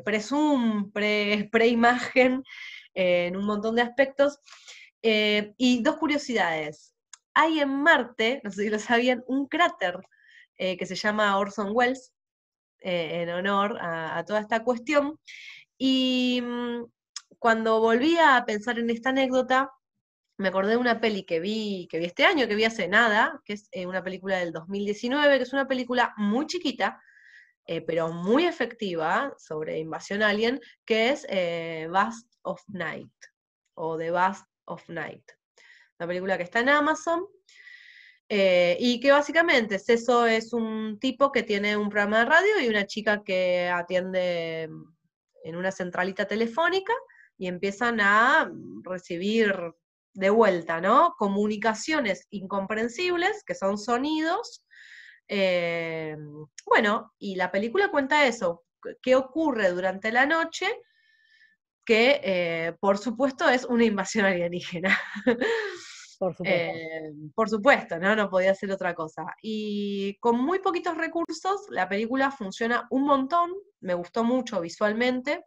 [1.50, 2.42] pre-imagen,
[2.94, 4.38] en un montón de aspectos.
[5.02, 6.94] Eh, y dos curiosidades.
[7.34, 10.00] Hay en Marte, no sé si lo sabían, un cráter
[10.58, 12.12] eh, que se llama Orson Welles,
[12.80, 15.18] eh, en honor a, toda esta cuestión.
[15.78, 16.84] Y mm,
[17.38, 19.70] cuando volví a pensar en esta anécdota,
[20.38, 23.40] me acordé de una peli que vi, que vi este año, que vi hace nada,
[23.44, 27.00] que es una película del 2019, que es una película muy chiquita,
[27.86, 31.26] pero muy efectiva sobre invasión alien, que es
[31.90, 33.12] Vast of Night
[33.74, 35.24] o The Vast of Night.
[35.98, 37.26] Una película que está en Amazon
[38.28, 42.68] eh, y que básicamente es es un tipo que tiene un programa de radio y
[42.68, 44.68] una chica que atiende
[45.44, 46.92] en una centralita telefónica
[47.38, 48.50] y empiezan a
[48.82, 49.54] recibir
[50.14, 51.14] de vuelta, ¿no?
[51.18, 54.64] Comunicaciones incomprensibles, que son sonidos.
[55.28, 56.16] Eh,
[56.64, 58.64] bueno, y la película cuenta eso,
[59.02, 60.66] qué ocurre durante la noche
[61.86, 64.98] que eh, por supuesto es una invasión alienígena.
[66.18, 66.44] Por supuesto.
[66.44, 68.16] Eh, por supuesto, ¿no?
[68.16, 69.24] No podía ser otra cosa.
[69.42, 75.44] Y con muy poquitos recursos, la película funciona un montón, me gustó mucho visualmente.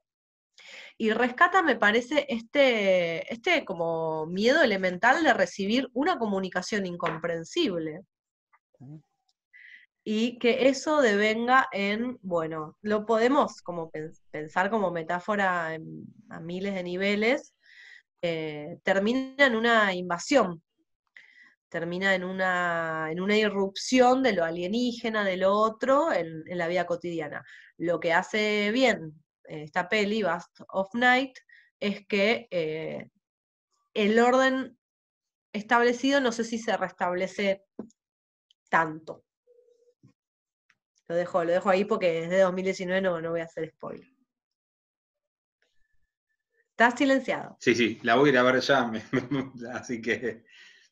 [1.01, 8.01] Y rescata, me parece, este, este como miedo elemental de recibir una comunicación incomprensible
[10.03, 13.89] y que eso devenga en, bueno, lo podemos como
[14.29, 15.77] pensar como metáfora
[16.29, 17.53] a miles de niveles,
[18.21, 20.61] eh, termina en una invasión,
[21.69, 26.85] termina en una, en una irrupción de lo alienígena, de lo otro, en, la vida
[26.85, 27.45] cotidiana.
[27.77, 29.13] Lo que hace bien
[29.49, 31.37] esta peli, Bast of Night,
[31.79, 33.09] es que eh,
[33.93, 34.77] el orden
[35.53, 37.65] establecido, no sé si se restablece
[38.69, 39.25] tanto.
[41.07, 44.07] Lo dejo, lo dejo ahí porque desde 2019 no, no voy a hacer spoiler.
[46.69, 47.57] Estás silenciado.
[47.59, 48.91] Sí, sí, la voy a ir a ver ya,
[49.73, 50.45] así que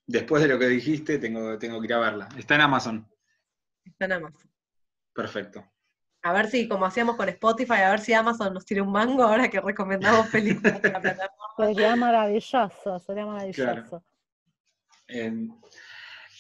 [0.05, 2.29] después de lo que dijiste tengo, tengo que ir a verla.
[2.37, 3.07] Está en Amazon.
[3.85, 4.51] Está en Amazon.
[5.13, 5.65] Perfecto.
[6.27, 9.23] A ver si, como hacíamos con Spotify, a ver si Amazon nos tira un mango
[9.23, 11.73] ahora que recomendamos películas de la plataforma.
[11.73, 14.03] Sería maravilloso, sería maravilloso.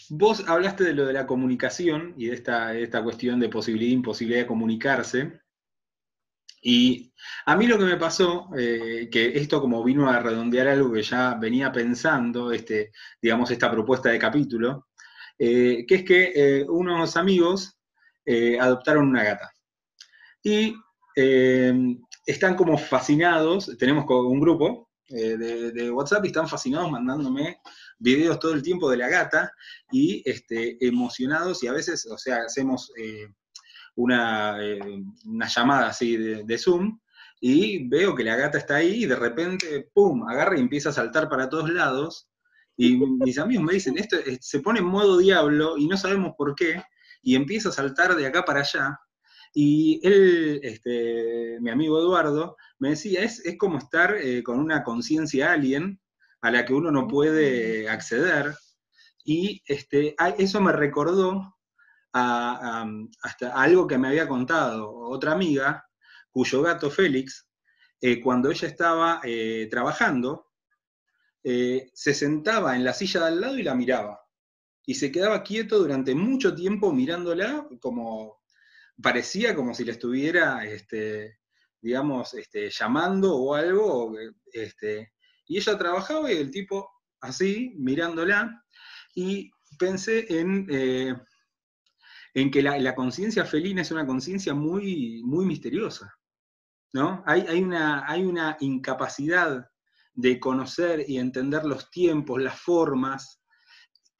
[0.09, 3.93] vos hablaste de lo de la comunicación y de esta, esta cuestión de posibilidad e
[3.93, 5.39] imposibilidad de comunicarse.
[6.61, 7.13] Y
[7.45, 11.01] a mí lo que me pasó, eh, que esto como vino a redondear algo que
[11.01, 14.89] ya venía pensando, este, digamos, esta propuesta de capítulo,
[15.39, 17.73] eh, que es que eh, unos amigos
[18.59, 19.53] adoptaron una gata.
[20.47, 20.75] Y
[22.25, 25.37] están como fascinados, tenemos un grupo de,
[25.71, 27.59] de, WhatsApp y están fascinados mandándome
[27.99, 29.51] videos todo el tiempo de la gata
[29.91, 32.91] y este, emocionados y a veces, o sea, hacemos
[33.97, 34.79] una, eh,
[35.25, 36.97] una llamada así de, Zoom
[37.41, 40.93] y veo que la gata está ahí y de repente, ¡pum!, agarra y empieza a
[40.93, 42.29] saltar para todos lados.
[42.77, 46.55] Y mis amigos me dicen, esto se pone en modo diablo y no sabemos por
[46.55, 46.81] qué,
[47.21, 48.99] y empieza a saltar de acá para allá.
[49.53, 54.83] Y él, este, mi amigo Eduardo, me decía, es, es como estar eh, con una
[54.83, 55.99] conciencia alien
[56.41, 58.55] a la que uno no puede acceder.
[59.23, 61.55] Y este, eso me recordó
[62.13, 65.87] hasta algo que me había contado otra amiga,
[66.31, 67.47] cuyo gato Félix,
[68.01, 70.45] eh, cuando ella estaba eh, trabajando,
[71.43, 74.19] se sentaba en la silla de al lado y la miraba.
[74.85, 78.36] Y se quedaba quieto durante mucho tiempo mirándola, como
[79.01, 81.39] parecía como si le estuviera, este,
[81.81, 84.15] digamos, este, llamando o algo.
[84.51, 85.13] Este,
[85.47, 86.89] y ella trabajaba y el tipo
[87.21, 88.63] así, mirándola.
[89.15, 90.67] Y pensé en
[92.37, 96.13] en que la, conciencia felina es una conciencia muy, muy misteriosa.
[96.93, 97.23] ¿no?
[97.25, 99.67] Hay, una, hay una incapacidad
[100.13, 103.41] de conocer y entender los tiempos, las formas,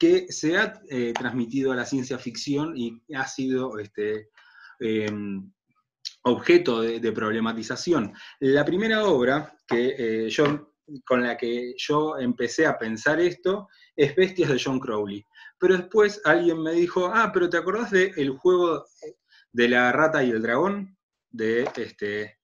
[0.00, 3.78] que se ha eh, transmitido a la ciencia ficción y ha sido
[4.80, 5.50] em,
[6.22, 8.12] objeto de, problematización.
[8.40, 10.74] La primera obra que, eh, yo,
[11.04, 15.24] con la que yo empecé a pensar esto es Bestias de John Crowley.
[15.58, 18.84] Pero después alguien me dijo, ah, pero ¿te acordás del juego
[19.52, 20.96] de la rata y el dragón?
[21.30, 22.38] De este,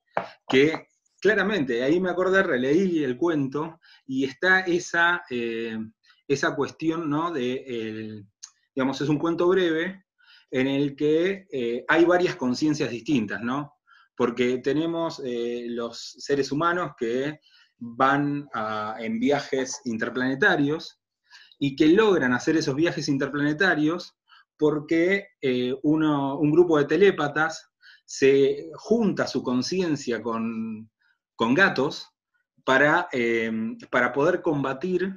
[0.49, 0.89] que
[1.20, 5.78] claramente, ahí me acordé, releí el cuento y está esa, eh,
[6.28, 7.32] esa cuestión, ¿no?
[7.32, 8.24] De,
[8.74, 10.04] digamos, es un cuento breve
[10.55, 13.75] en el que eh, hay varias conciencias distintas, ¿no?
[14.17, 17.41] Porque tenemos eh, los seres humanos que
[17.77, 18.49] van
[19.01, 21.01] en viajes interplanetarios,
[21.59, 24.17] y que logran hacer esos viajes interplanetarios
[24.57, 27.71] porque eh, un grupo de telépatas
[28.05, 30.89] se junta su conciencia con,
[31.39, 32.09] gatos
[32.65, 33.09] para,
[33.91, 35.13] para poder combatir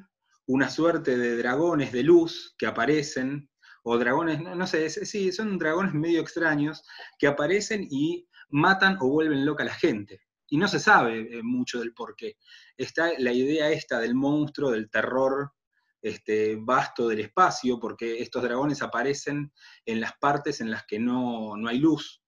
[0.48, 3.50] una suerte de dragones de luz que aparecen,
[3.90, 6.84] o dragones, no, sé, sí, son dragones medio extraños
[7.18, 10.20] que aparecen y matan o vuelven loca a la gente.
[10.50, 12.36] Y no se sabe eh, mucho del por qué.
[12.76, 15.54] Está la idea esta del monstruo, del terror
[16.02, 19.54] este, vasto del espacio, porque estos dragones aparecen
[19.86, 22.22] en las partes en las que no, hay luz,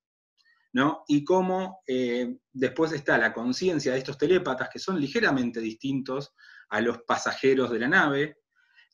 [0.72, 1.04] ¿no?
[1.08, 6.32] Y cómo eh, después está la conciencia de estos telépatas, que son ligeramente distintos
[6.70, 8.39] a los pasajeros de la nave,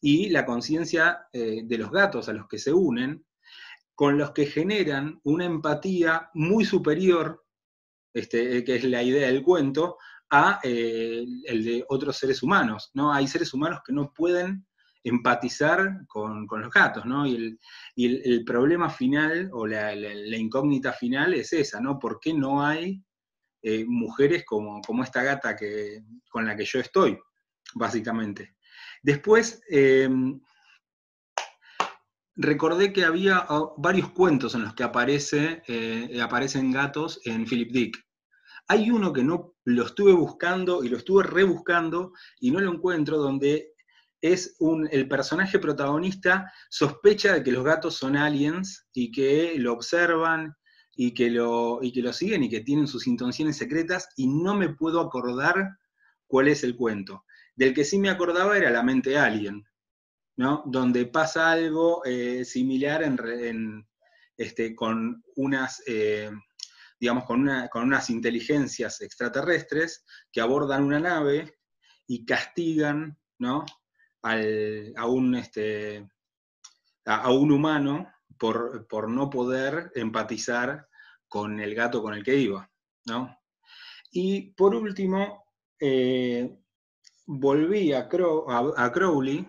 [0.00, 3.24] y la conciencia eh, de los gatos a los que se unen,
[3.94, 7.44] con los que generan una empatía muy superior,
[8.12, 9.96] este, que es la idea del cuento,
[10.30, 12.90] a eh, el de otros seres humanos.
[12.94, 13.12] ¿no?
[13.12, 14.66] Hay seres humanos que no pueden
[15.02, 17.26] empatizar con, los gatos, ¿no?
[17.26, 17.58] Y
[17.96, 21.96] el, problema final o la, incógnita final es esa, ¿no?
[21.96, 23.00] ¿Por qué no hay
[23.62, 27.16] eh, mujeres como, como, esta gata que, con la que yo estoy,
[27.74, 28.55] básicamente?
[29.06, 30.40] Después, em,
[32.34, 38.04] recordé que había oh, varios cuentos en los que eh, aparecen gatos en Philip Dick.
[38.66, 43.18] Hay uno que no lo estuve buscando y lo estuve rebuscando y no lo encuentro,
[43.18, 43.74] donde
[44.20, 49.74] es un, el personaje protagonista sospecha de que los gatos son aliens y que lo
[49.74, 50.52] observan
[50.96, 54.56] y que lo, y que lo siguen y que tienen sus intenciones secretas y no
[54.56, 55.78] me puedo acordar
[56.26, 57.22] cuál es el cuento.
[57.56, 59.66] Del que sí me acordaba era La mente alien,
[60.36, 60.62] ¿no?
[60.66, 63.86] Donde pasa algo eh, similar en,
[64.36, 65.82] este, con unas...
[65.86, 66.30] Eh,
[66.98, 70.02] digamos, con, una, con unas inteligencias extraterrestres
[70.32, 71.58] que abordan una nave
[72.06, 73.66] y castigan ¿no?
[74.22, 76.08] a, un, este,
[77.04, 80.88] a, un humano por, por, no poder empatizar
[81.28, 82.70] con el gato con el que iba,
[83.06, 83.36] ¿no?
[84.10, 85.44] Y por último,
[85.78, 86.58] eh,
[87.26, 89.46] volví a, Crowley,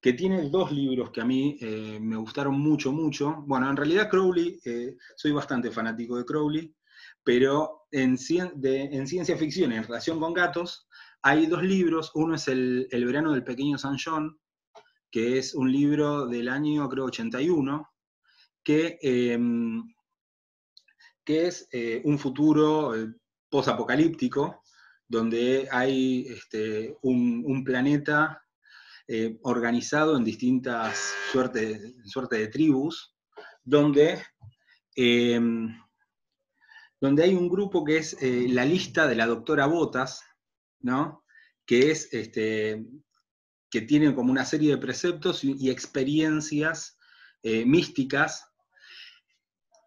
[0.00, 3.42] que tiene dos libros que a mí eh, me gustaron mucho, mucho.
[3.46, 6.74] Bueno, en realidad Crowley, eh, soy bastante fanático de Crowley,
[7.24, 8.16] pero en,
[8.62, 10.86] en, ciencia ficción, en relación con gatos,
[11.22, 12.12] hay dos libros.
[12.14, 14.38] Uno es el, el, verano del pequeño San John,
[15.10, 17.90] que es un libro del año, creo, 81,
[18.62, 19.82] que, em,
[21.24, 21.68] que es
[22.04, 22.92] un futuro
[23.50, 24.62] posapocalíptico,
[25.08, 28.44] donde hay este, un, planeta
[29.06, 33.16] eh, organizado en distintas suertes suerte de tribus,
[33.64, 34.22] donde,
[34.94, 35.74] em,
[37.00, 40.22] donde hay un grupo que es eh, la lista de la doctora Botas,
[40.80, 41.24] ¿no?
[41.64, 42.84] que es este,
[43.70, 46.98] que tiene como una serie de preceptos y, experiencias
[47.42, 48.46] eh, místicas,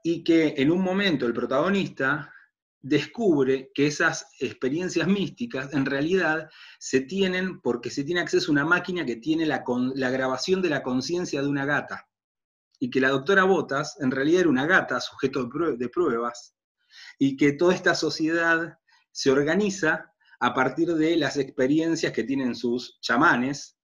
[0.04, 2.34] y que en un momento el protagonista
[2.82, 6.50] descubre que esas experiencias místicas en realidad
[6.80, 9.64] se tienen porque se tiene acceso a una máquina que tiene la,
[10.12, 12.08] grabación de la conciencia de una gata.
[12.80, 15.48] Y que la doctora Botas en realidad era una gata, sujeto
[15.78, 16.56] de pruebas,
[17.20, 18.80] y que toda esta sociedad
[19.12, 23.78] se organiza a partir de las experiencias que tienen sus chamanes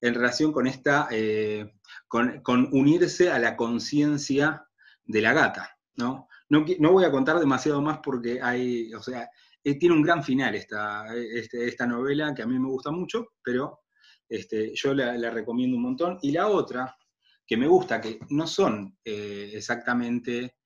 [0.00, 1.74] en relación con esta, eh,
[2.06, 4.64] con unirse a la conciencia
[5.04, 6.28] de la gata, ¿no?
[6.48, 9.28] No, voy a contar demasiado más porque hay, o sea,
[9.64, 13.32] eh, tiene un gran final esta, este, esta novela que a mí me gusta mucho,
[13.42, 13.80] pero
[14.28, 16.18] este, yo la, recomiendo un montón.
[16.22, 16.96] Y la otra,
[17.44, 20.58] que me gusta, que no son eh, exactamente,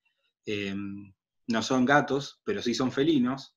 [0.45, 1.13] em,
[1.47, 3.57] no son gatos, pero sí son felinos,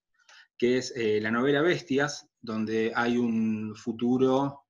[0.58, 4.62] que es eh, la novela Bestias, donde hay un futuro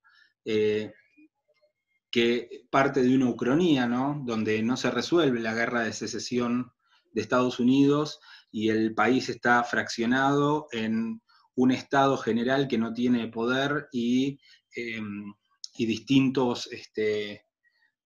[2.13, 4.21] que parte de una ucronía, ¿no?
[4.25, 6.71] Donde no se resuelve la guerra de secesión
[7.13, 8.19] de Estados Unidos
[8.51, 11.21] y el país está fraccionado en
[11.55, 14.39] un Estado general que no tiene poder y,
[14.75, 15.33] em,
[15.77, 17.45] distintos, este,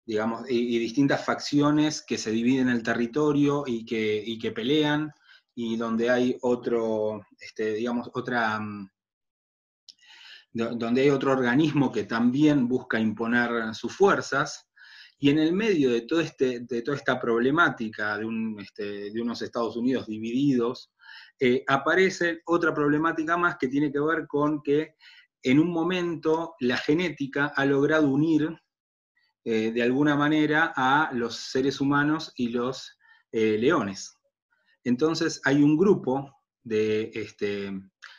[0.06, 5.12] digamos, y, distintas facciones que se dividen el territorio y que, que pelean,
[5.56, 8.90] y donde hay otro, este, digamos, otra, mm,
[10.54, 14.68] donde hay otro organismo que también busca imponer sus fuerzas,
[15.24, 18.28] y en el medio de, todo este, de toda esta problemática de,
[18.60, 20.92] este, de unos Estados Unidos divididos,
[21.40, 24.96] eh, aparece otra problemática más que tiene que ver con que
[25.42, 28.54] en un momento la genética ha logrado unir
[29.46, 33.00] eh, de alguna manera a los seres humanos y los
[33.32, 34.18] eh, leones.
[34.84, 37.72] Entonces hay un grupo de, este,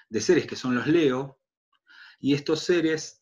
[0.09, 1.39] de, seres que son los Leo,
[2.19, 3.21] y estos seres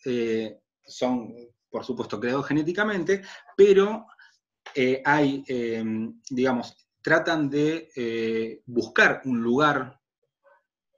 [0.84, 1.34] son
[1.72, 3.22] por supuesto, creado genéticamente,
[3.56, 4.06] pero
[4.74, 9.98] eh, hay, em, digamos, tratan de eh, buscar un lugar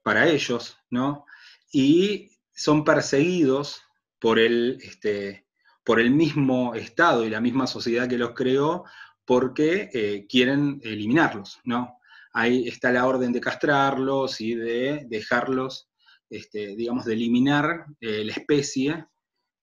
[0.03, 1.25] para ellos, ¿no?
[1.73, 3.81] Y son perseguidos
[4.19, 5.47] por el, este,
[5.85, 8.85] por el mismo Estado y la misma sociedad que los creó
[9.25, 12.01] porque eh, quieren eliminarlos, ¿no?
[12.33, 15.89] Ahí está la orden de castrarlos y de dejarlos,
[16.29, 19.07] este, digamos, de eliminar la especie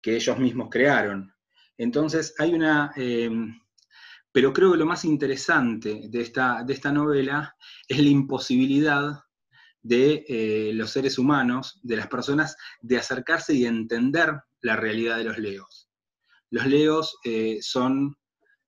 [0.01, 1.33] que ellos mismos crearon.
[1.79, 2.93] Entonces hay una...
[2.97, 3.59] Em,
[4.33, 7.57] pero creo que lo más interesante de esta, de esta novela
[7.89, 9.25] es la imposibilidad
[9.83, 15.25] de eh, los seres humanos, de las personas, de acercarse y entender la realidad de
[15.25, 15.89] los leos.
[16.51, 18.17] Los leos eh, son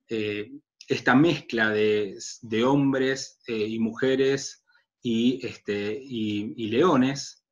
[0.08, 0.50] eh,
[0.88, 2.18] esta mezcla de,
[2.64, 4.64] hombres y mujeres
[5.00, 7.44] y, este, y, leones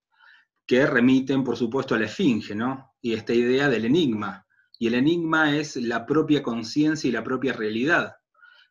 [0.66, 2.89] que remiten, por supuesto, a la esfinge, ¿no?
[3.02, 4.46] Y esta idea del enigma.
[4.78, 8.14] Y el enigma es la propia conciencia y la propia realidad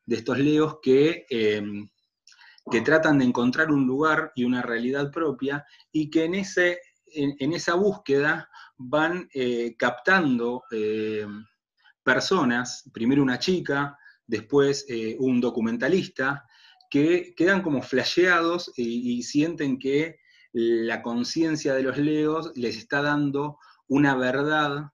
[0.05, 1.87] de estos leos que, em,
[2.71, 6.79] que tratan de encontrar un lugar y una realidad propia y que en, ese,
[7.13, 11.45] en, esa búsqueda van eh, captando em,
[12.03, 16.45] personas, primero una chica, después eh, un documentalista,
[16.89, 20.17] que quedan como flasheados y sienten que
[20.53, 23.59] la conciencia de los leos les está dando
[23.89, 24.91] una verdad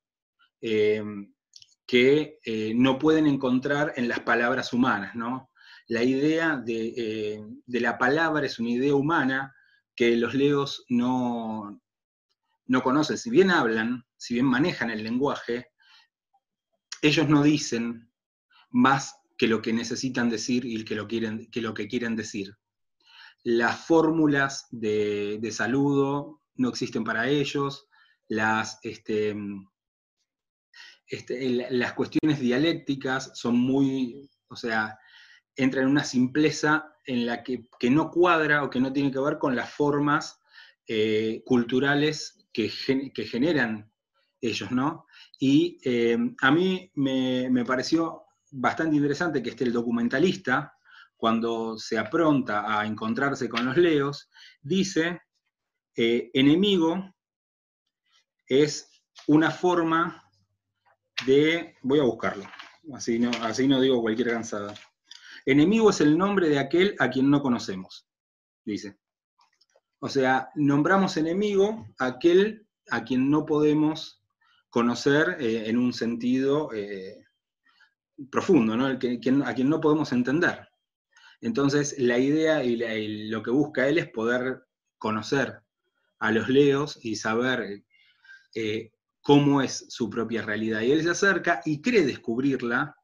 [0.61, 1.03] eh,
[1.85, 5.51] que eh, no pueden encontrar en las palabras humanas, ¿no?
[5.87, 9.53] La idea eh, de, la palabra es una idea humana
[9.95, 11.79] que los leos no,
[12.65, 13.19] no conocen.
[13.19, 15.67] Si bien hablan, si bien manejan el lenguaje,
[17.03, 18.11] ellos no dicen
[18.71, 22.55] más que lo que necesitan decir y que lo, quieren, que, lo que quieren decir.
[23.43, 27.87] Las fórmulas de, de saludo no existen para ellos,
[28.27, 29.35] las, este,
[31.07, 34.97] este, las cuestiones dialécticas son muy, o sea,
[35.55, 39.37] entra en una simpleza en la que, no cuadra o que no tiene que ver
[39.37, 40.41] con las formas
[40.87, 43.91] eh, culturales que, generan
[44.41, 45.05] ellos, ¿no?
[45.39, 50.73] Y eh, a mí me, pareció bastante interesante que esté el documentalista,
[51.15, 54.29] cuando se apronta a encontrarse con los leos,
[54.61, 55.21] dice,
[55.95, 57.14] eh, enemigo
[58.47, 58.89] es
[59.27, 60.23] una forma
[61.25, 62.45] de, voy a buscarlo,
[62.93, 64.73] así no, así no digo cualquier cansada.
[65.45, 68.07] Enemigo es el nombre de aquel a quien no conocemos,
[68.63, 68.97] dice.
[69.99, 74.21] O sea, nombramos enemigo aquel a quien no podemos
[74.69, 77.25] conocer eh, en un sentido eh,
[78.29, 78.87] profundo, ¿no?
[78.87, 78.97] a
[79.53, 80.67] quien no podemos entender.
[81.41, 84.63] Entonces, la idea y, lo que busca él es poder
[84.97, 85.61] conocer
[86.19, 87.83] a los leos y saber
[88.55, 88.91] eh,
[89.21, 90.81] cómo es su propia realidad.
[90.81, 92.95] Y él se acerca y cree descubrirla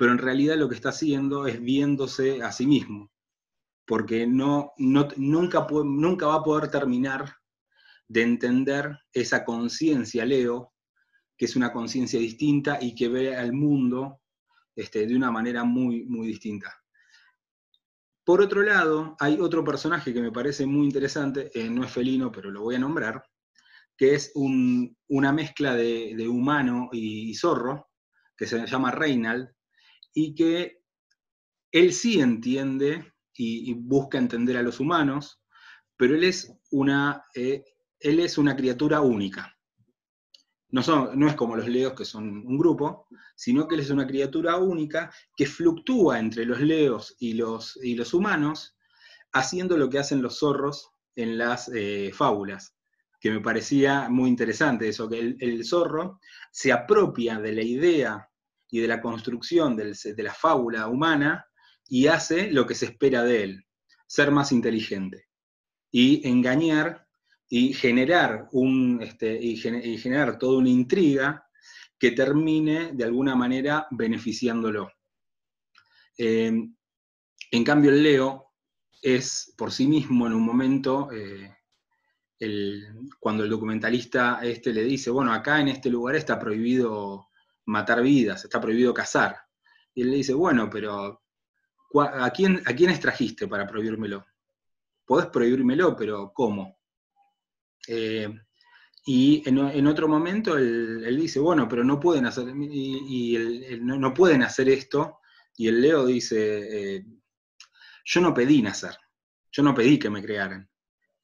[0.00, 3.12] pero en realidad lo que está haciendo es viéndose a sí mismo,
[3.86, 7.36] porque no, nunca, nunca va a poder terminar
[8.08, 10.72] de entender esa conciencia, Leo,
[11.36, 14.22] que es una conciencia distinta y que ve al mundo
[14.74, 16.74] este, de una manera muy, muy distinta.
[18.24, 22.32] Por otro lado, hay otro personaje que me parece muy interesante, eh, no es felino,
[22.32, 23.22] pero lo voy a nombrar,
[24.00, 27.90] que es una mezcla de, humano y, zorro,
[28.34, 29.50] que se llama Reinald,
[30.14, 30.80] y que
[31.70, 35.42] él sí entiende y, busca entender a los humanos,
[35.98, 37.62] pero él es una, eh,
[37.98, 39.54] él es una criatura única.
[40.70, 43.06] No, son, no es como los leos que son un grupo,
[43.36, 47.96] sino que él es una criatura única que fluctúa entre los leos y los, y
[47.96, 48.78] los humanos,
[49.32, 52.79] haciendo lo que hacen los zorros en las eh, fábulas,
[53.20, 56.20] que me parecía muy interesante eso, que el, zorro
[56.50, 58.28] se apropia de la idea
[58.70, 61.44] y de la construcción de la fábula humana
[61.88, 63.66] y hace lo que se espera de él,
[64.06, 65.26] ser más inteligente
[65.90, 67.06] y engañar
[67.48, 71.44] y generar, un, este, y, generar toda una intriga
[71.98, 74.88] que termine de alguna manera beneficiándolo.
[76.16, 76.74] Em,
[77.50, 78.52] en cambio, el Leo
[79.02, 81.56] es por sí mismo en un momento, eh,
[83.18, 87.28] cuando el documentalista este le dice, bueno, acá en este lugar está prohibido
[87.66, 89.36] matar vidas, está prohibido cazar.
[89.94, 91.22] Y él le dice, bueno, pero
[91.94, 94.24] ¿a quién, ¿a quién extrajiste para prohibírmelo?
[95.04, 96.78] Podés prohibírmelo, pero ¿cómo?
[97.86, 98.28] Eh,
[99.04, 103.36] y en, otro momento él, dice, bueno, pero no pueden hacer, y,
[103.80, 105.20] no, pueden hacer esto,
[105.56, 107.06] y el Leo dice, eh,
[108.04, 108.96] yo no pedí nacer,
[109.50, 110.68] yo no pedí que me crearan,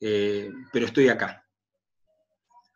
[0.01, 1.47] eh, pero estoy acá.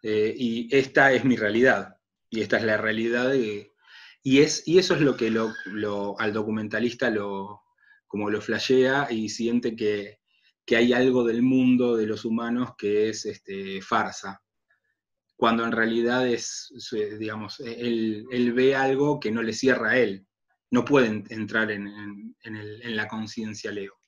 [0.02, 1.96] y esta es mi realidad.
[2.30, 3.34] Y esta es la realidad.
[3.34, 7.62] y, es, y eso es lo que lo, al documentalista lo,
[8.06, 10.18] como lo flashea y siente que,
[10.72, 14.40] hay algo del mundo de los humanos que es este, farsa.
[15.34, 16.72] Cuando en realidad es,
[17.18, 20.24] digamos, él, ve algo que no le cierra a él.
[20.70, 21.88] No puede entrar en,
[22.44, 23.99] en la conciencia Leo.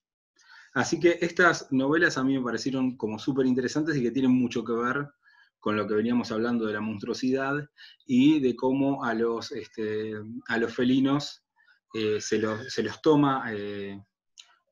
[0.74, 4.64] Así que estas novelas a mí me parecieron como súper interesantes y que tienen mucho
[4.64, 5.06] que ver
[5.60, 7.54] con lo que veníamos hablando de la monstruosidad
[8.06, 10.14] y de cómo a los, este,
[10.48, 11.44] a los felinos
[11.94, 14.02] eh, se, los, toma eh,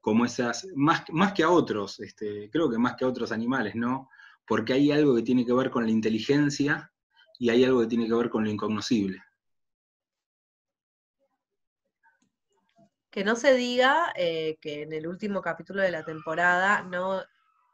[0.00, 3.74] como esas, más, más que a otros, este, creo que más que a otros animales,
[3.74, 4.08] ¿no?
[4.46, 6.90] Porque hay algo que tiene que ver con la inteligencia
[7.38, 9.22] y hay algo que tiene que ver con lo incognoscible.
[13.10, 17.22] Que no se diga eh, que en el último capítulo de la temporada no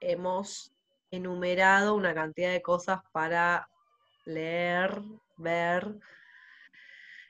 [0.01, 0.73] hemos
[1.11, 3.69] enumerado una cantidad de cosas para
[4.25, 5.01] leer,
[5.37, 5.99] ver.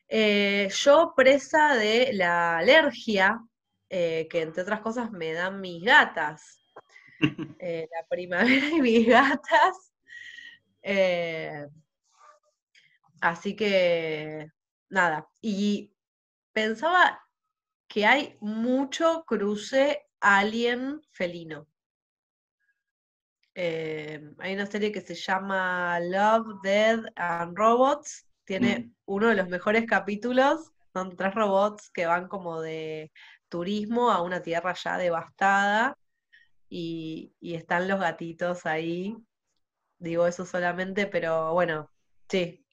[0.08, 3.40] Eh, yo presa de la alergia,
[3.88, 6.62] eh, que entre otras cosas me dan mis gatas.
[7.58, 9.92] Eh, la primavera y mis gatas.
[13.20, 14.50] así que,
[14.90, 15.26] nada.
[15.40, 15.92] Y
[16.52, 17.25] pensaba
[17.88, 21.66] que hay mucho cruce alien felino.
[23.54, 28.26] Eh, hay una serie que se llama Love, Dead and Robots.
[28.44, 28.94] Tiene mm.
[29.06, 30.72] uno de los mejores capítulos.
[30.92, 33.10] Son tres robots que van como de
[33.48, 35.98] turismo a una tierra ya devastada.
[36.68, 39.16] Y, están los gatitos ahí.
[39.98, 41.90] Digo eso solamente, pero bueno,
[42.28, 42.66] sí.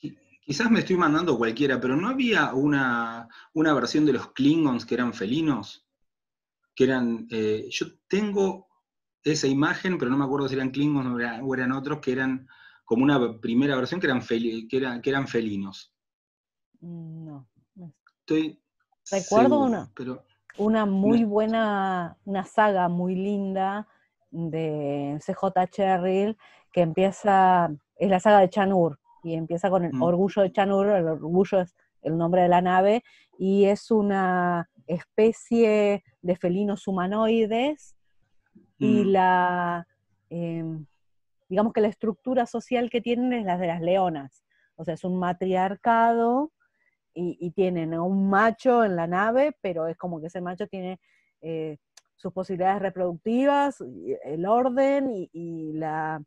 [0.46, 4.96] Quizás me estoy mandando cualquiera, pero ¿no había una, una versión de los Klingons que
[4.96, 5.88] eran felinos?
[6.76, 7.28] Que eran.
[7.30, 8.68] Eh, yo tengo
[9.24, 11.08] esa imagen, pero no me acuerdo si eran Klingons
[11.44, 12.48] o, eran otros, que eran
[12.84, 15.94] como una primera versión que eran, que eran, que eran felinos.
[16.82, 17.48] Mm, No.
[17.76, 17.94] no.
[18.20, 18.60] Estoy.
[19.12, 19.92] Recuerdo seguro, una.
[19.96, 20.26] Pero
[20.58, 21.28] Una muy No.
[21.30, 23.88] buena, una saga muy linda
[24.30, 26.38] de CJ Cherrill
[26.72, 30.02] que empieza, es la saga de Chanur, y empieza con el Mm.
[30.04, 33.04] orgullo de Chanur, el orgullo es el nombre de la nave,
[33.38, 37.96] y es una especie de felinos humanoides
[38.78, 39.88] y mm, la,
[40.30, 40.86] em,
[41.48, 44.44] digamos que la estructura social que tienen es la de las leonas.
[44.76, 46.52] O sea, es un matriarcado
[47.14, 50.68] y, y tienen a un macho en la nave, pero es como que ese macho
[50.68, 51.00] tiene
[51.42, 51.78] eh,
[52.16, 53.82] sus posibilidades reproductivas,
[54.24, 56.22] el orden y, y la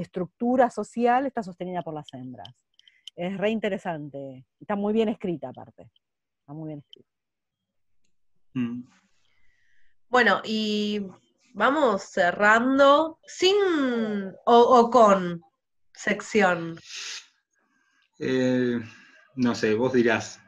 [0.00, 2.54] estructura social está sostenida por las hembras.
[3.16, 4.46] Es re interesante.
[4.60, 5.90] Está muy bien escrita aparte.
[6.40, 7.08] Está muy bien escrita.
[8.54, 8.82] mm.
[10.08, 11.06] Bueno, y
[11.52, 13.54] vamos cerrando sin
[14.46, 15.42] o, o con
[15.92, 16.78] sección.
[18.18, 18.80] Eh,
[19.34, 20.40] no sé, vos dirás.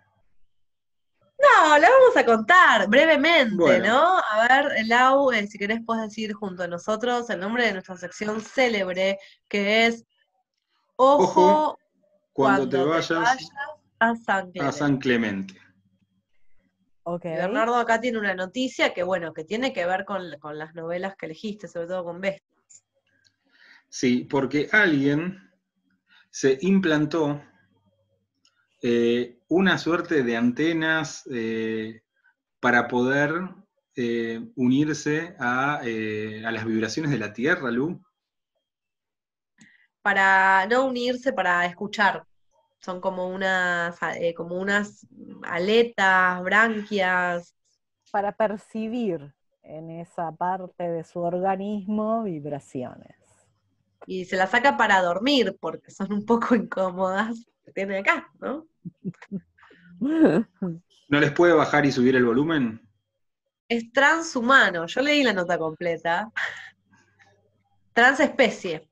[1.62, 3.86] No, la vamos a contar brevemente, Bueno.
[3.86, 4.18] ¿no?
[4.18, 7.96] A ver, Lau, eh, si querés puedes decir junto a nosotros el nombre de nuestra
[7.96, 9.18] sección célebre,
[9.48, 10.06] que es
[10.96, 11.78] Ojo, Ojo,
[12.32, 13.10] Cuando, te vayas
[13.98, 14.72] a San a Clemente.
[14.72, 15.54] San Clemente.
[17.02, 17.24] Ok.
[17.26, 20.74] Y Bernardo acá tiene una noticia que, bueno, que tiene que ver con, con las
[20.74, 22.44] novelas que elegiste, sobre todo con Best.
[23.88, 25.50] Sí, porque alguien
[26.30, 27.42] se implantó
[28.82, 32.02] eh, una suerte de antenas eh,
[32.60, 33.32] para poder
[33.96, 38.00] eh, unirse a, eh, a las vibraciones de la Tierra, Lu.
[40.02, 42.24] Para no unirse, para escuchar.
[42.80, 45.06] Son como unas, eh, como unas
[45.42, 47.54] aletas, branquias.
[48.12, 53.16] Para percibir en esa parte de su organismo vibraciones.
[54.06, 57.44] Y se las saca para dormir, porque son un poco incómodas.
[57.64, 58.69] Que tiene acá, ¿no?
[60.00, 62.80] ¿No les puede bajar y subir el volumen?
[63.68, 64.86] Es transhumano.
[64.86, 66.32] Yo leí la nota completa.
[67.92, 68.88] Transespecie.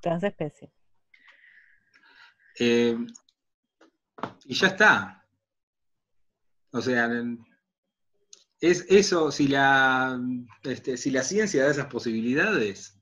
[0.00, 0.70] Transespecie.
[2.60, 2.96] Eh,
[4.44, 5.26] y ya está.
[6.70, 7.10] O sea,
[8.60, 10.20] es eso, si la,
[10.62, 12.97] este, si la ciencia da esas posibilidades,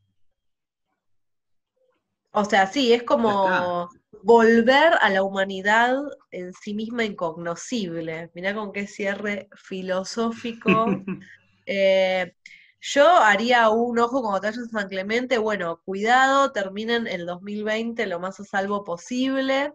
[2.39, 3.89] O sea, sí, es como
[4.23, 5.97] volver a la humanidad
[6.31, 8.31] en sí misma incognoscible.
[8.35, 10.87] Mirá con qué cierre filosófico.
[11.69, 12.33] Eh,
[12.81, 18.07] yo haría un ojo cuando te vayas a San Clemente, bueno, cuidado, terminen el 2020
[18.07, 19.73] lo más a salvo posible,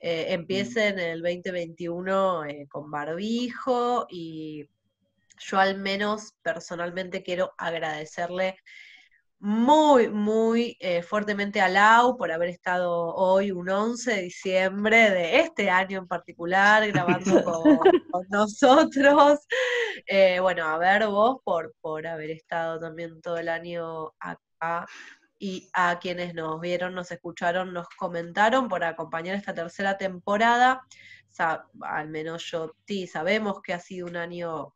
[0.00, 4.66] eh, empiecen el 2021 eh, con barbijo y
[5.38, 8.56] yo al menos personalmente quiero agradecerle
[9.38, 15.40] muy, muy eh, fuertemente a Lau por haber estado hoy, un 11 de diciembre de
[15.40, 17.62] este año en particular, grabando con,
[18.10, 19.40] con nosotros.
[20.06, 24.86] Eh, bueno, a ver vos por, por haber estado también todo el año acá
[25.38, 30.82] y a quienes nos vieron, nos escucharon, nos comentaron por acompañar esta tercera temporada.
[31.82, 34.72] Al menos yo, sí, sabemos que ha sido un año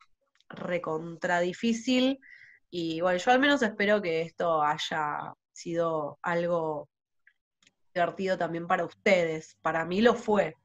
[0.50, 2.20] recontra difícil.
[2.70, 6.88] Y bueno, yo al menos espero que esto haya sido algo
[7.92, 9.56] divertido también para ustedes.
[9.60, 10.56] Para mí lo fue.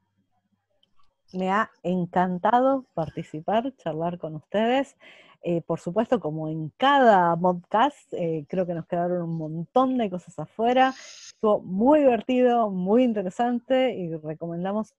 [1.32, 4.96] Me ha encantado participar, charlar con ustedes.
[5.42, 10.08] Eh, por supuesto, como en cada podcast, eh, creo que nos quedaron un montón de
[10.08, 10.90] cosas afuera.
[10.90, 14.94] Estuvo muy divertido, muy interesante y recomendamos.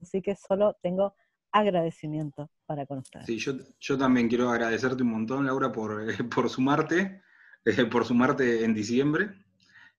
[0.00, 1.14] Así que solo tengo
[1.52, 3.26] agradecimiento para con ustedes.
[3.26, 7.22] Sí, yo, yo también quiero agradecerte un montón, Laura, por, eh, por sumarte,
[7.64, 9.30] eh, por sumarte en diciembre.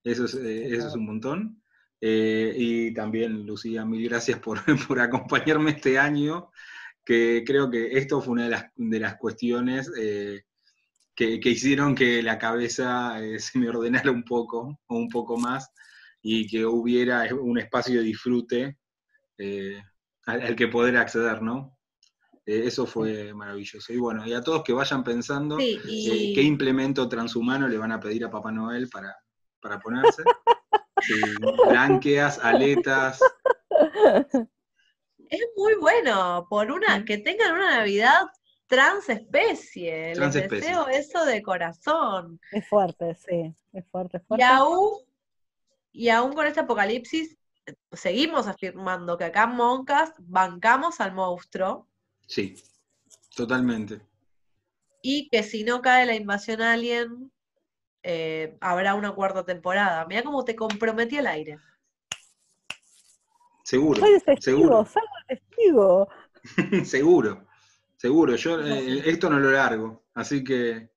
[0.03, 1.61] Eso es, eh, eso es un montón.
[1.99, 6.51] Y también, Lucía, mil gracias por, por acompañarme este año,
[7.03, 12.21] que creo que esto fue una de las, de las cuestiones que, que hicieron que
[12.21, 15.71] la cabeza se me ordenara un poco, o un poco más,
[16.21, 18.77] y que hubiera un espacio de disfrute
[20.27, 21.75] al, al que poder acceder, ¿no?
[22.45, 23.91] Eh, eso fue maravilloso.
[23.91, 27.77] Y bueno, y a todos que vayan pensando Sí, eh, y qué implemento transhumano le
[27.77, 29.15] van a pedir a Papá Noel para,
[29.61, 30.23] para ponerse.
[30.99, 31.13] Sí,
[31.69, 33.19] branquias, aletas.
[35.29, 38.21] es muy bueno por una que tengan una Navidad
[38.65, 40.07] transespecie.
[40.09, 40.69] Les Transespecie.
[40.69, 42.39] deseo eso de corazón.
[42.51, 44.43] Es fuerte, sí, es fuerte, es Y fuerte.
[44.45, 44.91] aún,
[45.91, 47.36] y aún con este apocalipsis,
[47.91, 51.87] seguimos afirmando que acá en Moncast bancamos al monstruo
[52.25, 52.55] Sí,
[53.35, 54.01] totalmente.
[55.01, 57.31] y que si no cae la invasión alien,
[58.03, 60.05] eh, habrá una cuarta temporada.
[60.05, 61.57] Mira cómo te comprometí al aire.
[63.63, 63.99] Seguro.
[63.99, 64.85] Soy testigo, seguro.
[64.85, 66.09] salgo de testigo.
[66.85, 67.47] seguro.
[67.97, 68.35] Seguro.
[68.35, 70.05] Yo eh, esto no lo largo.
[70.13, 70.89] Así que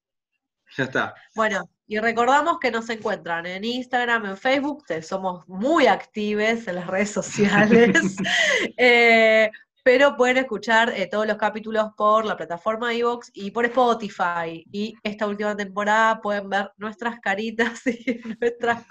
[0.77, 1.15] ya está.
[1.35, 6.87] Bueno, y recordamos que nos encuentran en Instagram, en Facebook, somos muy actives en las
[6.87, 8.17] redes sociales.
[8.77, 9.51] Eh,
[9.83, 14.65] pero pueden escuchar eh, todos los capítulos por la plataforma iVoox y por Spotify.
[14.71, 18.85] Y esta última temporada pueden ver nuestras caritas y nuestras,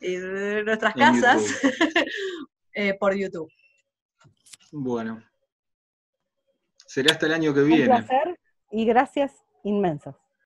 [0.00, 0.16] y
[0.64, 1.42] nuestras casas
[2.72, 3.50] eh, por YouTube.
[4.70, 5.20] Bueno.
[6.86, 7.86] Será hasta el año que Un viene.
[7.86, 8.38] placer
[8.70, 9.32] y gracias
[9.64, 10.21] inmensas.